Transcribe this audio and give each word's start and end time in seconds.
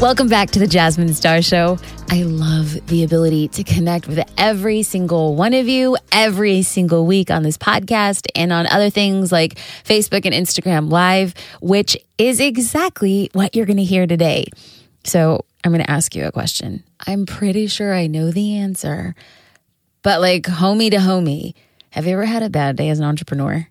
Welcome 0.00 0.28
back 0.28 0.52
to 0.52 0.60
the 0.60 0.68
Jasmine 0.68 1.12
Star 1.12 1.42
Show. 1.42 1.76
I 2.08 2.22
love 2.22 2.86
the 2.86 3.02
ability 3.02 3.48
to 3.48 3.64
connect 3.64 4.06
with 4.06 4.20
every 4.38 4.84
single 4.84 5.34
one 5.34 5.54
of 5.54 5.66
you 5.66 5.96
every 6.12 6.62
single 6.62 7.04
week 7.04 7.32
on 7.32 7.42
this 7.42 7.58
podcast 7.58 8.28
and 8.36 8.52
on 8.52 8.68
other 8.68 8.90
things 8.90 9.32
like 9.32 9.56
Facebook 9.56 10.24
and 10.24 10.32
Instagram 10.32 10.88
Live, 10.88 11.34
which 11.60 11.96
is 12.16 12.38
exactly 12.38 13.28
what 13.32 13.56
you're 13.56 13.66
going 13.66 13.78
to 13.78 13.82
hear 13.82 14.06
today. 14.06 14.46
So 15.02 15.44
I'm 15.64 15.72
going 15.72 15.84
to 15.84 15.90
ask 15.90 16.14
you 16.14 16.26
a 16.26 16.32
question. 16.32 16.84
I'm 17.04 17.26
pretty 17.26 17.66
sure 17.66 17.92
I 17.92 18.06
know 18.06 18.30
the 18.30 18.54
answer, 18.54 19.16
but 20.02 20.20
like 20.20 20.44
homie 20.44 20.92
to 20.92 20.98
homie, 20.98 21.54
have 21.90 22.06
you 22.06 22.12
ever 22.12 22.24
had 22.24 22.44
a 22.44 22.50
bad 22.50 22.76
day 22.76 22.90
as 22.90 23.00
an 23.00 23.04
entrepreneur? 23.04 23.66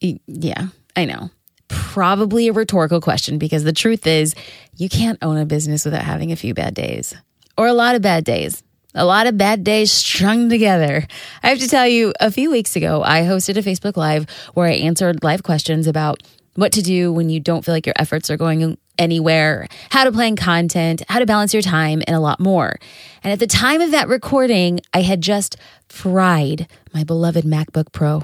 Yeah, 0.00 0.66
I 0.96 1.04
know 1.04 1.30
probably 1.68 2.48
a 2.48 2.52
rhetorical 2.52 3.00
question 3.00 3.38
because 3.38 3.64
the 3.64 3.72
truth 3.72 4.06
is, 4.06 4.34
you 4.76 4.88
can't 4.88 5.18
own 5.22 5.38
a 5.38 5.46
business 5.46 5.84
without 5.84 6.02
having 6.02 6.32
a 6.32 6.36
few 6.36 6.54
bad 6.54 6.74
days 6.74 7.14
or 7.56 7.66
a 7.66 7.72
lot 7.72 7.94
of 7.94 8.02
bad 8.02 8.24
days. 8.24 8.62
A 8.96 9.04
lot 9.04 9.26
of 9.26 9.36
bad 9.36 9.64
days 9.64 9.90
strung 9.90 10.48
together. 10.48 11.04
I 11.42 11.48
have 11.48 11.58
to 11.58 11.68
tell 11.68 11.86
you, 11.86 12.12
a 12.20 12.30
few 12.30 12.50
weeks 12.50 12.76
ago, 12.76 13.02
I 13.04 13.22
hosted 13.22 13.56
a 13.56 13.62
Facebook 13.62 13.96
Live 13.96 14.30
where 14.54 14.68
I 14.68 14.74
answered 14.74 15.24
live 15.24 15.42
questions 15.42 15.88
about 15.88 16.22
what 16.54 16.70
to 16.72 16.82
do 16.82 17.12
when 17.12 17.28
you 17.28 17.40
don't 17.40 17.64
feel 17.64 17.74
like 17.74 17.86
your 17.86 17.96
efforts 17.98 18.30
are 18.30 18.36
going 18.36 18.78
anywhere, 18.96 19.66
how 19.90 20.04
to 20.04 20.12
plan 20.12 20.36
content, 20.36 21.02
how 21.08 21.18
to 21.18 21.26
balance 21.26 21.52
your 21.52 21.62
time, 21.62 22.02
and 22.06 22.14
a 22.14 22.20
lot 22.20 22.38
more. 22.38 22.78
And 23.24 23.32
at 23.32 23.40
the 23.40 23.48
time 23.48 23.80
of 23.80 23.90
that 23.90 24.06
recording, 24.06 24.80
I 24.92 25.02
had 25.02 25.20
just 25.20 25.56
fried 25.88 26.68
my 26.92 27.02
beloved 27.02 27.44
MacBook 27.44 27.90
Pro. 27.90 28.22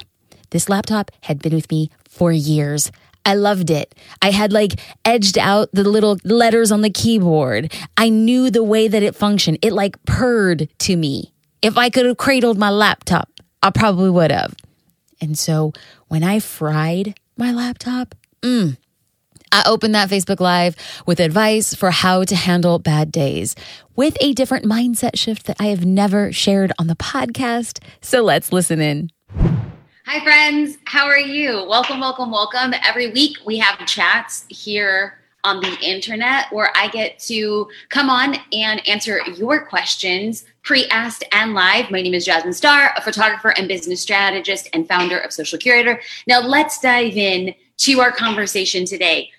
This 0.51 0.69
laptop 0.69 1.11
had 1.23 1.41
been 1.41 1.55
with 1.55 1.71
me 1.71 1.91
for 2.09 2.31
years. 2.31 2.93
I 3.25 3.35
loved 3.35 3.71
it. 3.71 3.95
I 4.23 4.31
had 4.31 4.53
like 4.53 4.81
edged 5.05 5.39
out 5.39 5.69
the 5.73 5.85
little 5.85 6.19
letters 6.25 6.73
on 6.73 6.81
the 6.83 6.91
keyboard. 6.91 7.73
I 7.97 8.09
knew 8.09 8.51
the 8.51 8.65
way 8.65 8.89
that 8.89 9.03
it 9.03 9.15
functioned. 9.15 9.59
It 9.63 9.73
like 9.73 10.03
purred 10.05 10.69
to 10.81 10.97
me. 10.97 11.33
If 11.63 11.77
I 11.77 11.91
could 11.91 12.07
have 12.07 12.17
cradled 12.17 12.59
my 12.59 12.71
laptop, 12.71 13.29
I 13.63 13.71
probably 13.71 14.11
would 14.11 14.31
have. 14.31 14.55
And 15.21 15.39
so 15.39 15.73
when 16.09 16.25
I 16.25 16.41
fried 16.41 17.15
my 17.37 17.53
laptop, 17.53 18.15
mm, 18.43 18.77
I 19.53 19.65
opened 19.67 19.95
that 19.95 20.09
Facebook 20.09 20.41
Live 20.41 20.77
with 21.07 21.21
advice 21.21 21.75
for 21.75 21.91
how 21.91 22.25
to 22.25 22.37
handle 22.37 22.79
bad 22.79 23.11
days 23.13 23.57
with 23.97 24.17
a 24.21 24.33
different 24.33 24.65
mindset 24.65 25.19
shift 25.19 25.47
that 25.47 25.57
I 25.59 25.67
have 25.67 25.85
never 25.85 26.33
shared 26.33 26.73
on 26.79 26.87
the 26.87 26.95
podcast. 26.95 27.83
So 28.01 28.23
let's 28.23 28.53
listen 28.53 28.81
in. 28.81 29.11
Hi, 30.13 30.19
friends. 30.25 30.77
How 30.87 31.07
are 31.07 31.21
you? 31.21 31.65
Welcome, 31.69 32.01
welcome, 32.01 32.33
welcome. 32.33 32.75
Every 32.83 33.13
week 33.13 33.37
we 33.47 33.59
have 33.59 33.87
chats 33.87 34.45
here 34.49 35.21
on 35.45 35.61
the 35.61 35.79
internet 35.81 36.47
where 36.53 36.73
I 36.75 36.89
get 36.89 37.21
to 37.29 37.69
come 37.91 38.11
on 38.11 38.35
and 38.53 38.89
answer 38.89 39.21
your 39.37 39.65
questions 39.65 40.47
pre 40.65 40.87
asked 40.89 41.23
and 41.31 41.55
live. 41.55 41.93
My 41.93 42.03
name 42.03 42.15
is 42.15 42.25
Jasmine 42.25 42.55
Star, 42.55 42.93
a 42.97 43.01
photographer 43.01 43.51
and 43.51 43.69
business 43.69 44.01
strategist 44.01 44.69
and 44.73 44.89
founder 44.89 45.17
of 45.17 45.33
Social 45.33 45.61
Curator. 45.61 46.01
Now, 46.27 46.41
let's 46.41 46.81
dive 46.81 47.17
in 47.17 47.55
to 47.77 48.01
our 48.01 48.11
conversation 48.11 48.87
today. 48.87 49.31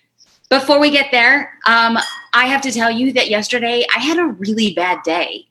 Before 0.49 0.79
we 0.79 0.89
get 0.89 1.11
there, 1.11 1.59
um, 1.67 1.97
I 2.31 2.45
have 2.45 2.61
to 2.61 2.71
tell 2.71 2.89
you 2.89 3.11
that 3.11 3.29
yesterday 3.29 3.85
I 3.93 3.99
had 3.99 4.19
a 4.19 4.27
really 4.27 4.73
bad 4.73 5.03
day. 5.03 5.47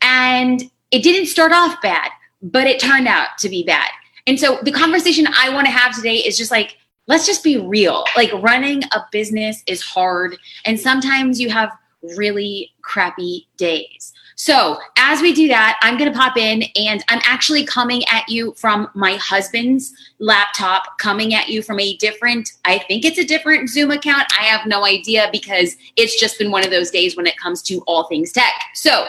And 0.00 0.62
it 0.90 1.02
didn't 1.02 1.26
start 1.26 1.52
off 1.52 1.82
bad, 1.82 2.08
but 2.40 2.66
it 2.66 2.80
turned 2.80 3.06
out 3.06 3.36
to 3.40 3.50
be 3.50 3.64
bad. 3.64 3.90
And 4.26 4.38
so 4.38 4.58
the 4.62 4.72
conversation 4.72 5.26
I 5.36 5.50
want 5.50 5.66
to 5.66 5.72
have 5.72 5.94
today 5.94 6.16
is 6.16 6.36
just 6.36 6.50
like, 6.50 6.76
let's 7.06 7.26
just 7.26 7.42
be 7.42 7.58
real. 7.58 8.04
Like 8.16 8.32
running 8.34 8.82
a 8.92 9.04
business 9.10 9.62
is 9.66 9.82
hard. 9.82 10.36
And 10.64 10.78
sometimes 10.78 11.40
you 11.40 11.50
have 11.50 11.72
really 12.16 12.72
crappy 12.82 13.48
days. 13.56 14.12
So, 14.34 14.78
as 14.96 15.20
we 15.20 15.32
do 15.32 15.46
that, 15.48 15.78
I'm 15.82 15.96
going 15.98 16.10
to 16.10 16.18
pop 16.18 16.36
in 16.36 16.64
and 16.74 17.04
I'm 17.08 17.20
actually 17.22 17.64
coming 17.64 18.02
at 18.08 18.28
you 18.28 18.54
from 18.56 18.88
my 18.94 19.14
husband's 19.16 19.92
laptop, 20.18 20.98
coming 20.98 21.34
at 21.34 21.48
you 21.48 21.62
from 21.62 21.78
a 21.78 21.96
different, 21.98 22.50
I 22.64 22.78
think 22.78 23.04
it's 23.04 23.18
a 23.18 23.24
different 23.24 23.68
Zoom 23.68 23.90
account. 23.90 24.32
I 24.36 24.44
have 24.44 24.66
no 24.66 24.84
idea 24.84 25.28
because 25.30 25.76
it's 25.96 26.18
just 26.18 26.38
been 26.38 26.50
one 26.50 26.64
of 26.64 26.70
those 26.70 26.90
days 26.90 27.16
when 27.16 27.26
it 27.26 27.36
comes 27.36 27.62
to 27.64 27.82
all 27.86 28.08
things 28.08 28.32
tech. 28.32 28.52
So, 28.74 29.06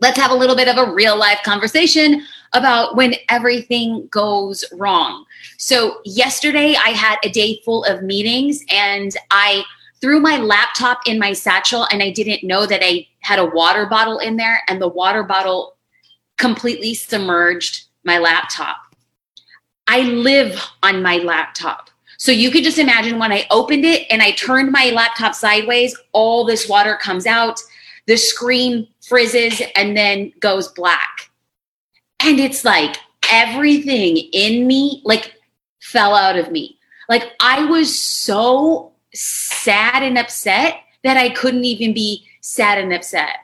let's 0.00 0.18
have 0.18 0.30
a 0.30 0.34
little 0.34 0.56
bit 0.56 0.68
of 0.68 0.76
a 0.76 0.92
real 0.92 1.16
life 1.16 1.40
conversation 1.42 2.22
about 2.52 2.96
when 2.96 3.14
everything 3.28 4.08
goes 4.10 4.64
wrong. 4.72 5.24
So, 5.58 6.00
yesterday 6.04 6.74
I 6.74 6.90
had 6.90 7.18
a 7.24 7.28
day 7.28 7.60
full 7.64 7.84
of 7.84 8.02
meetings 8.02 8.64
and 8.70 9.16
I 9.30 9.64
threw 10.00 10.20
my 10.20 10.38
laptop 10.38 11.00
in 11.06 11.18
my 11.18 11.32
satchel 11.32 11.86
and 11.92 12.02
I 12.02 12.10
didn't 12.10 12.46
know 12.46 12.66
that 12.66 12.84
I 12.84 13.06
had 13.20 13.38
a 13.38 13.44
water 13.44 13.86
bottle 13.86 14.18
in 14.18 14.36
there 14.36 14.62
and 14.68 14.80
the 14.80 14.88
water 14.88 15.22
bottle 15.22 15.76
completely 16.38 16.94
submerged 16.94 17.86
my 18.04 18.18
laptop. 18.18 18.76
I 19.86 20.02
live 20.02 20.60
on 20.82 21.02
my 21.02 21.18
laptop. 21.18 21.90
So 22.16 22.32
you 22.32 22.50
could 22.50 22.64
just 22.64 22.78
imagine 22.78 23.18
when 23.18 23.32
I 23.32 23.46
opened 23.50 23.84
it 23.84 24.06
and 24.10 24.22
I 24.22 24.32
turned 24.32 24.70
my 24.70 24.90
laptop 24.90 25.34
sideways, 25.34 25.96
all 26.12 26.44
this 26.44 26.68
water 26.68 26.96
comes 26.96 27.26
out, 27.26 27.60
the 28.06 28.16
screen 28.16 28.86
frizzes 29.00 29.62
and 29.76 29.96
then 29.96 30.32
goes 30.40 30.68
black. 30.68 31.29
And 32.22 32.38
it's 32.38 32.64
like 32.64 32.96
everything 33.30 34.16
in 34.16 34.66
me 34.66 35.02
like 35.04 35.34
fell 35.80 36.14
out 36.14 36.36
of 36.36 36.50
me. 36.50 36.78
Like 37.08 37.32
I 37.40 37.64
was 37.64 37.98
so 37.98 38.92
sad 39.14 40.02
and 40.02 40.18
upset 40.18 40.80
that 41.02 41.16
I 41.16 41.30
couldn't 41.30 41.64
even 41.64 41.94
be 41.94 42.26
sad 42.40 42.78
and 42.78 42.92
upset. 42.92 43.36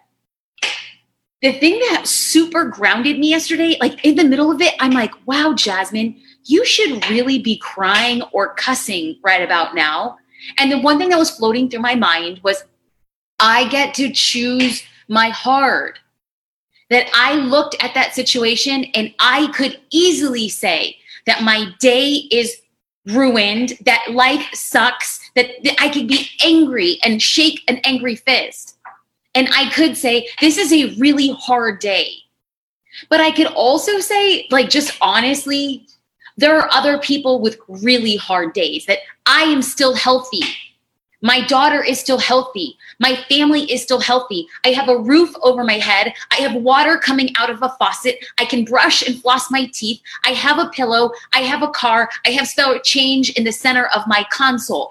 The 1.43 1.53
thing 1.53 1.79
that 1.91 2.07
super 2.07 2.65
grounded 2.65 3.19
me 3.19 3.31
yesterday, 3.31 3.77
like 3.81 4.05
in 4.05 4.17
the 4.17 4.25
middle 4.25 4.51
of 4.51 4.61
it, 4.61 4.75
I'm 4.81 4.93
like, 4.93 5.13
wow, 5.27 5.55
Jasmine, 5.55 6.21
you 6.45 6.65
should 6.65 7.09
really 7.11 7.39
be 7.39 7.59
crying 7.59 8.23
or 8.33 8.55
cussing 8.55 9.19
right 9.23 9.43
about 9.43 9.75
now. 9.75 10.17
And 10.59 10.73
the 10.73 10.81
one 10.81 10.99
thing 10.99 11.11
that 11.11 11.19
was 11.19 11.31
floating 11.31 11.69
through 11.69 11.81
my 11.81 11.95
mind 11.95 12.41
was, 12.43 12.65
I 13.39 13.69
get 13.69 13.95
to 13.95 14.11
choose 14.13 14.83
my 15.09 15.29
hard 15.29 15.99
that 16.91 17.09
I 17.15 17.35
looked 17.35 17.77
at 17.83 17.95
that 17.95 18.15
situation 18.15 18.85
and 18.95 19.13
I 19.19 19.49
could 19.53 19.81
easily 19.91 20.49
say 20.49 20.97
that 21.27 21.43
my 21.43 21.73
day 21.81 22.29
is 22.31 22.61
ruined, 23.07 23.75
that 23.85 24.13
life 24.13 24.47
sucks, 24.53 25.21
that, 25.35 25.51
that 25.65 25.81
I 25.81 25.89
could 25.89 26.09
be 26.09 26.29
angry 26.45 26.99
and 27.03 27.21
shake 27.23 27.63
an 27.69 27.79
angry 27.85 28.17
fist. 28.17 28.77
And 29.35 29.49
I 29.55 29.71
could 29.71 29.97
say, 29.97 30.29
this 30.41 30.57
is 30.57 30.73
a 30.73 30.95
really 30.99 31.37
hard 31.39 31.81
day. 31.81 32.13
But 33.09 33.21
I 33.21 33.31
could 33.31 33.49
also 33.49 33.99
say, 34.01 34.47
like, 34.51 34.71
just 34.71 34.97
honestly, 35.01 35.87
there 36.37 36.59
are 36.59 36.69
other 36.73 36.99
people 36.99 37.41
with 37.41 37.59
really 37.69 38.17
hard 38.17 38.55
days 38.55 38.87
that 38.87 39.01
I 39.27 39.43
am 39.43 39.63
still 39.63 39.95
healthy. 39.95 40.43
My 41.23 41.41
daughter 41.47 41.83
is 41.83 41.99
still 41.99 42.19
healthy. 42.19 42.77
My 42.99 43.17
family 43.29 43.71
is 43.73 43.83
still 43.83 44.01
healthy. 44.01 44.47
I 44.65 44.69
have 44.71 44.89
a 44.89 44.99
roof 44.99 45.35
over 45.43 45.65
my 45.65 45.79
head. 45.79 46.15
I 46.31 46.37
have 46.37 46.55
water 46.55 46.99
coming 46.99 47.31
out 47.39 47.51
of 47.51 47.63
a 47.63 47.75
faucet. 47.79 48.25
I 48.39 48.45
can 48.45 48.65
brush 48.65 49.07
and 49.07 49.21
floss 49.21 49.51
my 49.51 49.71
teeth. 49.73 50.01
I 50.25 50.31
have 50.31 50.59
a 50.59 50.69
pillow. 50.71 51.11
I 51.33 51.41
have 51.41 51.63
a 51.63 51.69
car. 51.69 52.11
I 52.25 52.31
have 52.31 52.49
spare 52.49 52.79
change 52.81 53.31
in 53.31 53.45
the 53.45 53.53
center 53.53 53.87
of 53.87 54.03
my 54.07 54.25
console. 54.31 54.91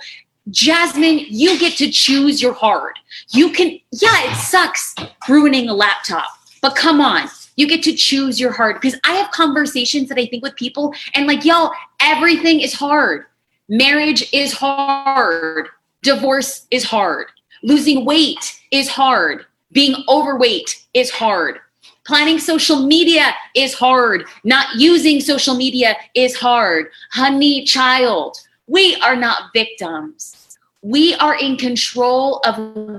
Jasmine, 0.51 1.25
you 1.27 1.57
get 1.59 1.77
to 1.77 1.89
choose 1.89 2.41
your 2.41 2.53
hard. 2.53 2.99
You 3.29 3.51
can, 3.51 3.79
yeah, 3.91 4.31
it 4.31 4.35
sucks 4.35 4.95
ruining 5.27 5.69
a 5.69 5.73
laptop, 5.73 6.27
but 6.61 6.75
come 6.75 7.01
on, 7.01 7.29
you 7.55 7.67
get 7.67 7.81
to 7.83 7.93
choose 7.93 8.39
your 8.39 8.51
hard 8.51 8.79
because 8.79 8.99
I 9.03 9.13
have 9.13 9.31
conversations 9.31 10.07
that 10.09 10.19
I 10.19 10.27
think 10.27 10.43
with 10.43 10.55
people 10.55 10.93
and 11.15 11.25
like, 11.25 11.45
y'all, 11.45 11.71
everything 11.99 12.59
is 12.59 12.73
hard. 12.73 13.25
Marriage 13.69 14.31
is 14.31 14.53
hard. 14.53 15.69
Divorce 16.05 16.67
is 16.69 16.83
hard. 16.83 17.25
Losing 17.63 18.05
weight 18.05 18.61
is 18.69 18.87
hard. 18.87 19.43
Being 19.71 19.95
overweight 20.07 20.85
is 20.93 21.09
hard. 21.09 21.57
Planning 22.05 22.37
social 22.37 22.85
media 22.85 23.33
is 23.55 23.73
hard. 23.73 24.25
Not 24.43 24.67
using 24.75 25.19
social 25.19 25.55
media 25.55 25.97
is 26.13 26.35
hard. 26.35 26.91
Honey, 27.11 27.65
child, 27.65 28.37
we 28.67 28.95
are 28.97 29.15
not 29.15 29.49
victims. 29.51 30.59
We 30.83 31.15
are 31.15 31.39
in 31.39 31.57
control 31.57 32.39
of 32.45 32.55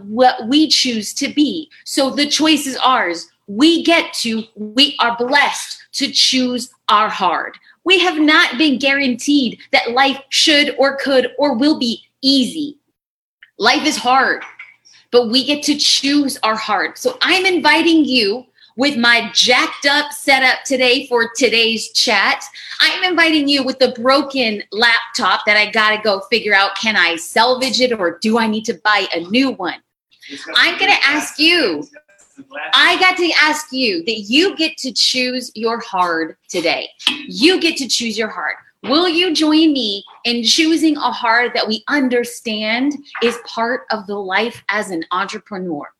what 0.08 0.48
we 0.48 0.66
choose 0.66 1.14
to 1.14 1.32
be. 1.32 1.70
So 1.84 2.10
the 2.10 2.26
choice 2.26 2.66
is 2.66 2.76
ours. 2.78 3.28
We 3.46 3.84
get 3.84 4.14
to, 4.14 4.42
we 4.56 4.96
are 4.98 5.16
blessed 5.16 5.80
to 5.92 6.10
choose 6.10 6.74
our 6.88 7.08
hard. 7.08 7.56
We 7.84 8.00
have 8.00 8.18
not 8.18 8.58
been 8.58 8.80
guaranteed 8.80 9.60
that 9.70 9.92
life 9.92 10.20
should 10.30 10.74
or 10.76 10.96
could 10.96 11.28
or 11.38 11.56
will 11.56 11.78
be 11.78 12.02
easy. 12.20 12.80
Life 13.58 13.86
is 13.86 13.96
hard, 13.96 14.42
but 15.10 15.30
we 15.30 15.44
get 15.44 15.62
to 15.64 15.76
choose 15.76 16.38
our 16.42 16.56
heart. 16.56 16.98
So 16.98 17.16
I'm 17.22 17.46
inviting 17.46 18.04
you 18.04 18.44
with 18.76 18.98
my 18.98 19.30
jacked 19.32 19.86
up 19.86 20.12
setup 20.12 20.64
today 20.64 21.06
for 21.06 21.30
today's 21.34 21.90
chat. 21.92 22.44
I'm 22.80 23.02
inviting 23.02 23.48
you 23.48 23.64
with 23.64 23.78
the 23.78 23.92
broken 23.92 24.62
laptop 24.72 25.40
that 25.46 25.56
I 25.56 25.70
got 25.70 25.96
to 25.96 26.02
go 26.02 26.20
figure 26.30 26.54
out 26.54 26.76
can 26.76 26.96
I 26.96 27.16
salvage 27.16 27.80
it 27.80 27.98
or 27.98 28.18
do 28.18 28.38
I 28.38 28.46
need 28.46 28.66
to 28.66 28.74
buy 28.84 29.06
a 29.14 29.20
new 29.20 29.52
one? 29.52 29.80
I'm 30.54 30.78
going 30.78 30.92
to 30.92 31.04
ask 31.04 31.38
you. 31.38 31.84
I 32.74 33.00
got 33.00 33.16
to 33.16 33.32
ask 33.38 33.72
you 33.72 34.04
that 34.04 34.18
you 34.28 34.54
get 34.56 34.76
to 34.78 34.92
choose 34.92 35.50
your 35.54 35.80
hard 35.80 36.36
today. 36.50 36.90
You 37.26 37.58
get 37.58 37.78
to 37.78 37.88
choose 37.88 38.18
your 38.18 38.28
hard. 38.28 38.56
Will 38.88 39.08
you 39.08 39.34
join 39.34 39.72
me 39.72 40.04
in 40.24 40.44
choosing 40.44 40.96
a 40.96 41.10
hard 41.10 41.52
that 41.54 41.66
we 41.66 41.82
understand 41.88 42.94
is 43.22 43.38
part 43.44 43.82
of 43.90 44.06
the 44.06 44.16
life 44.16 44.62
as 44.68 44.90
an 44.90 45.04
entrepreneur? 45.10 45.92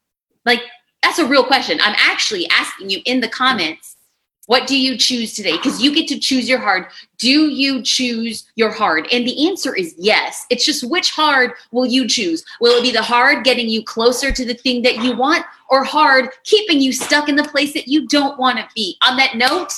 Like, 0.44 0.62
that's 1.02 1.18
a 1.18 1.26
real 1.26 1.44
question. 1.44 1.78
I'm 1.82 1.96
actually 1.96 2.48
asking 2.50 2.90
you 2.90 3.00
in 3.04 3.20
the 3.20 3.28
comments 3.28 3.96
what 4.46 4.68
do 4.68 4.78
you 4.78 4.96
choose 4.96 5.34
today? 5.34 5.56
Because 5.56 5.82
you 5.82 5.92
get 5.92 6.06
to 6.08 6.18
choose 6.20 6.48
your 6.48 6.60
hard. 6.60 6.86
Do 7.18 7.48
you 7.48 7.82
choose 7.82 8.48
your 8.54 8.70
hard? 8.70 9.08
And 9.12 9.26
the 9.26 9.48
answer 9.48 9.74
is 9.74 9.94
yes. 9.98 10.46
It's 10.50 10.64
just 10.64 10.88
which 10.88 11.10
hard 11.10 11.52
will 11.72 11.86
you 11.86 12.08
choose? 12.08 12.44
Will 12.60 12.78
it 12.78 12.82
be 12.82 12.92
the 12.92 13.02
hard 13.02 13.44
getting 13.44 13.68
you 13.68 13.82
closer 13.82 14.30
to 14.30 14.44
the 14.44 14.54
thing 14.54 14.82
that 14.82 15.02
you 15.02 15.16
want, 15.16 15.44
or 15.68 15.82
hard 15.82 16.28
keeping 16.44 16.80
you 16.80 16.92
stuck 16.92 17.28
in 17.28 17.34
the 17.34 17.42
place 17.42 17.74
that 17.74 17.88
you 17.88 18.06
don't 18.06 18.38
want 18.38 18.58
to 18.58 18.68
be? 18.74 18.96
On 19.02 19.16
that 19.16 19.36
note, 19.36 19.72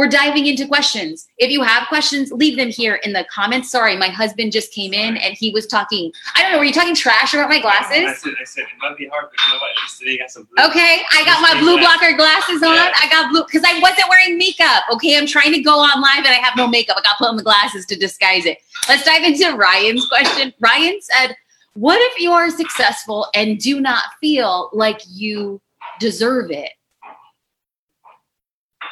we're 0.00 0.08
diving 0.08 0.46
into 0.46 0.66
questions. 0.66 1.28
If 1.36 1.50
you 1.50 1.60
have 1.62 1.86
questions, 1.88 2.32
leave 2.32 2.56
them 2.56 2.70
here 2.70 2.94
in 3.04 3.12
the 3.12 3.26
comments. 3.30 3.70
Sorry, 3.70 3.98
my 3.98 4.08
husband 4.08 4.50
just 4.50 4.72
came 4.72 4.94
in 4.94 5.18
and 5.18 5.34
he 5.34 5.50
was 5.50 5.66
talking. 5.66 6.10
I 6.34 6.40
don't 6.40 6.52
know. 6.52 6.58
Were 6.58 6.64
you 6.64 6.72
talking 6.72 6.94
trash 6.94 7.34
about 7.34 7.50
my 7.50 7.60
glasses? 7.60 8.08
I 8.08 8.14
said, 8.14 8.32
I 8.40 8.44
said 8.44 8.62
it 8.62 8.68
might 8.80 8.96
be 8.96 9.06
hard, 9.08 9.26
but 9.30 9.38
you 9.44 9.52
know 9.52 9.60
what? 9.60 9.70
At 9.72 9.82
least 9.82 9.98
today 9.98 10.16
got 10.16 10.30
some. 10.30 10.44
Blue. 10.44 10.64
Okay, 10.70 11.02
I 11.12 11.22
got 11.26 11.42
my 11.42 11.60
blue 11.60 11.76
blocker 11.78 12.16
glasses 12.16 12.62
on. 12.62 12.76
Yeah. 12.76 12.92
I 12.98 13.10
got 13.10 13.30
blue 13.30 13.44
because 13.44 13.62
I 13.62 13.78
wasn't 13.78 14.08
wearing 14.08 14.38
makeup. 14.38 14.84
Okay, 14.90 15.18
I'm 15.18 15.26
trying 15.26 15.52
to 15.52 15.60
go 15.60 15.78
on 15.78 16.00
live 16.00 16.24
and 16.24 16.28
I 16.28 16.40
have 16.42 16.56
no 16.56 16.66
makeup. 16.66 16.96
I 16.98 17.02
got 17.02 17.18
put 17.18 17.28
on 17.28 17.36
the 17.36 17.42
glasses 17.42 17.84
to 17.84 17.94
disguise 17.94 18.46
it. 18.46 18.56
Let's 18.88 19.04
dive 19.04 19.22
into 19.22 19.54
Ryan's 19.54 20.08
question. 20.08 20.54
Ryan 20.60 20.98
said, 21.02 21.36
"What 21.74 21.98
if 22.00 22.18
you 22.18 22.32
are 22.32 22.48
successful 22.48 23.28
and 23.34 23.58
do 23.58 23.82
not 23.82 24.04
feel 24.18 24.70
like 24.72 25.02
you 25.10 25.60
deserve 25.98 26.50
it?" 26.50 26.70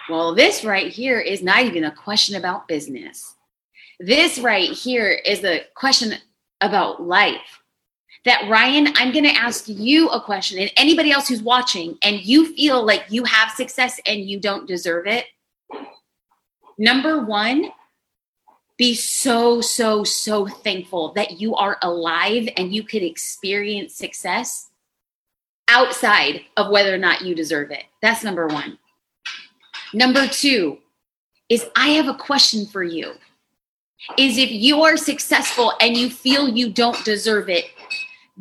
Well, 0.08 0.34
this 0.34 0.64
right 0.64 0.90
here 0.90 1.20
is 1.20 1.42
not 1.42 1.64
even 1.64 1.84
a 1.84 1.94
question 1.94 2.36
about 2.36 2.66
business. 2.66 3.34
This 4.00 4.38
right 4.38 4.70
here 4.70 5.10
is 5.10 5.44
a 5.44 5.64
question 5.74 6.14
about 6.60 7.02
life. 7.02 7.62
That 8.24 8.48
Ryan, 8.48 8.88
I'm 8.96 9.12
going 9.12 9.24
to 9.24 9.30
ask 9.30 9.68
you 9.68 10.08
a 10.08 10.20
question, 10.20 10.58
and 10.58 10.70
anybody 10.76 11.12
else 11.12 11.28
who's 11.28 11.42
watching, 11.42 11.98
and 12.02 12.20
you 12.20 12.54
feel 12.54 12.84
like 12.84 13.04
you 13.10 13.22
have 13.24 13.50
success 13.52 14.00
and 14.06 14.20
you 14.20 14.40
don't 14.40 14.66
deserve 14.66 15.06
it. 15.06 15.26
Number 16.78 17.24
one, 17.24 17.70
be 18.76 18.94
so, 18.94 19.60
so, 19.60 20.04
so 20.04 20.46
thankful 20.46 21.12
that 21.14 21.40
you 21.40 21.54
are 21.54 21.78
alive 21.82 22.48
and 22.56 22.74
you 22.74 22.82
could 22.82 23.02
experience 23.02 23.94
success 23.94 24.68
outside 25.68 26.42
of 26.56 26.70
whether 26.70 26.94
or 26.94 26.98
not 26.98 27.22
you 27.22 27.34
deserve 27.34 27.70
it. 27.72 27.84
That's 28.00 28.24
number 28.24 28.46
one. 28.46 28.78
Number 29.92 30.26
two 30.26 30.78
is 31.48 31.66
I 31.76 31.88
have 31.90 32.08
a 32.08 32.14
question 32.14 32.66
for 32.66 32.82
you. 32.82 33.14
Is 34.16 34.38
if 34.38 34.50
you 34.50 34.82
are 34.82 34.96
successful 34.96 35.72
and 35.80 35.96
you 35.96 36.08
feel 36.08 36.48
you 36.48 36.70
don't 36.70 37.04
deserve 37.04 37.48
it, 37.48 37.64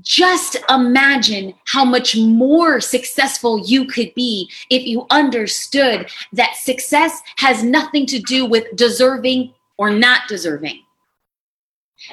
just 0.02 0.58
imagine 0.70 1.54
how 1.66 1.84
much 1.84 2.16
more 2.16 2.80
successful 2.80 3.60
you 3.66 3.86
could 3.86 4.14
be 4.14 4.50
if 4.70 4.86
you 4.86 5.08
understood 5.10 6.08
that 6.34 6.56
success 6.56 7.20
has 7.38 7.64
nothing 7.64 8.06
to 8.06 8.20
do 8.20 8.46
with 8.46 8.76
deserving 8.76 9.54
or 9.78 9.90
not 9.90 10.28
deserving. 10.28 10.84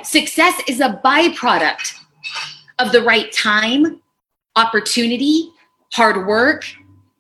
Success 0.03 0.63
is 0.67 0.81
a 0.81 1.01
byproduct 1.05 2.01
of 2.79 2.93
the 2.93 3.03
right 3.03 3.31
time, 3.33 4.01
opportunity, 4.57 5.51
hard 5.93 6.27
work, 6.27 6.65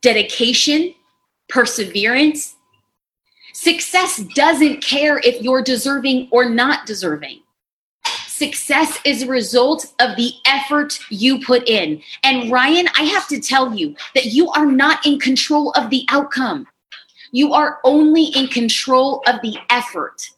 dedication, 0.00 0.94
perseverance. 1.54 2.56
Success 3.52 4.16
doesn't 4.34 4.82
care 4.82 5.20
if 5.20 5.40
you're 5.40 5.62
deserving 5.62 6.28
or 6.32 6.50
not 6.50 6.84
deserving. 6.84 7.42
Success 8.26 8.98
is 9.04 9.22
a 9.22 9.28
result 9.28 9.94
of 10.00 10.16
the 10.16 10.32
effort 10.46 10.98
you 11.10 11.40
put 11.44 11.68
in. 11.68 12.02
And 12.24 12.50
Ryan, 12.50 12.88
I 12.98 13.04
have 13.04 13.28
to 13.28 13.40
tell 13.40 13.72
you 13.72 13.94
that 14.16 14.26
you 14.26 14.50
are 14.50 14.66
not 14.66 15.06
in 15.06 15.20
control 15.20 15.70
of 15.76 15.90
the 15.90 16.04
outcome. 16.10 16.66
You 17.30 17.54
are 17.54 17.78
only 17.84 18.24
in 18.24 18.48
control 18.48 19.22
of 19.28 19.36
the 19.40 19.56
effort. 19.70 20.28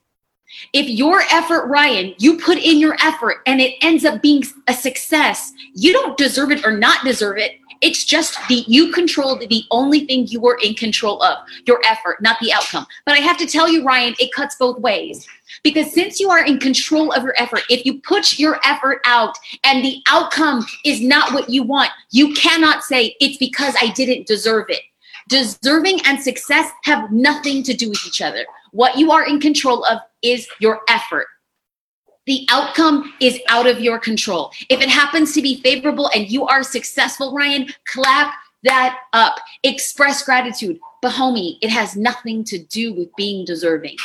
If 0.74 0.86
your 0.86 1.22
effort, 1.32 1.66
Ryan, 1.68 2.14
you 2.18 2.38
put 2.38 2.58
in 2.58 2.78
your 2.78 2.96
effort 3.02 3.36
and 3.46 3.62
it 3.62 3.76
ends 3.80 4.04
up 4.04 4.20
being 4.20 4.44
a 4.68 4.74
success, 4.74 5.52
you 5.74 5.94
don't 5.94 6.18
deserve 6.18 6.50
it 6.50 6.66
or 6.66 6.72
not 6.72 7.04
deserve 7.04 7.38
it. 7.38 7.52
It's 7.80 8.04
just 8.04 8.36
the 8.48 8.64
you 8.66 8.92
controlled 8.92 9.40
the 9.48 9.64
only 9.70 10.06
thing 10.06 10.26
you 10.26 10.40
were 10.40 10.58
in 10.62 10.74
control 10.74 11.22
of, 11.22 11.38
your 11.66 11.80
effort, 11.84 12.20
not 12.22 12.38
the 12.40 12.52
outcome. 12.52 12.86
But 13.04 13.14
I 13.14 13.18
have 13.18 13.36
to 13.38 13.46
tell 13.46 13.68
you, 13.68 13.84
Ryan, 13.84 14.14
it 14.18 14.32
cuts 14.32 14.56
both 14.56 14.78
ways. 14.78 15.26
Because 15.62 15.92
since 15.92 16.18
you 16.20 16.30
are 16.30 16.44
in 16.44 16.58
control 16.58 17.12
of 17.12 17.22
your 17.22 17.34
effort, 17.38 17.62
if 17.70 17.84
you 17.86 18.00
put 18.00 18.38
your 18.38 18.58
effort 18.64 19.00
out 19.04 19.36
and 19.64 19.84
the 19.84 20.02
outcome 20.08 20.64
is 20.84 21.00
not 21.00 21.32
what 21.32 21.48
you 21.48 21.62
want, 21.62 21.90
you 22.10 22.34
cannot 22.34 22.82
say 22.82 23.16
it's 23.20 23.38
because 23.38 23.74
I 23.80 23.90
didn't 23.92 24.26
deserve 24.26 24.66
it. 24.68 24.82
Deserving 25.28 26.00
and 26.04 26.20
success 26.20 26.70
have 26.84 27.10
nothing 27.10 27.62
to 27.64 27.74
do 27.74 27.90
with 27.90 28.04
each 28.06 28.22
other. 28.22 28.44
What 28.72 28.96
you 28.96 29.10
are 29.10 29.26
in 29.26 29.40
control 29.40 29.84
of 29.84 30.00
is 30.22 30.48
your 30.60 30.80
effort 30.88 31.26
the 32.26 32.46
outcome 32.50 33.12
is 33.20 33.40
out 33.48 33.66
of 33.66 33.80
your 33.80 33.98
control. 33.98 34.52
If 34.68 34.80
it 34.80 34.88
happens 34.88 35.32
to 35.34 35.42
be 35.42 35.60
favorable 35.60 36.10
and 36.14 36.30
you 36.30 36.46
are 36.46 36.62
successful, 36.62 37.34
Ryan, 37.34 37.68
clap 37.86 38.34
that 38.64 38.98
up. 39.12 39.38
Express 39.62 40.24
gratitude. 40.24 40.78
But, 41.02 41.12
homie, 41.12 41.58
it 41.62 41.70
has 41.70 41.96
nothing 41.96 42.44
to 42.44 42.58
do 42.58 42.92
with 42.92 43.14
being 43.16 43.44
deserving. 43.44 43.96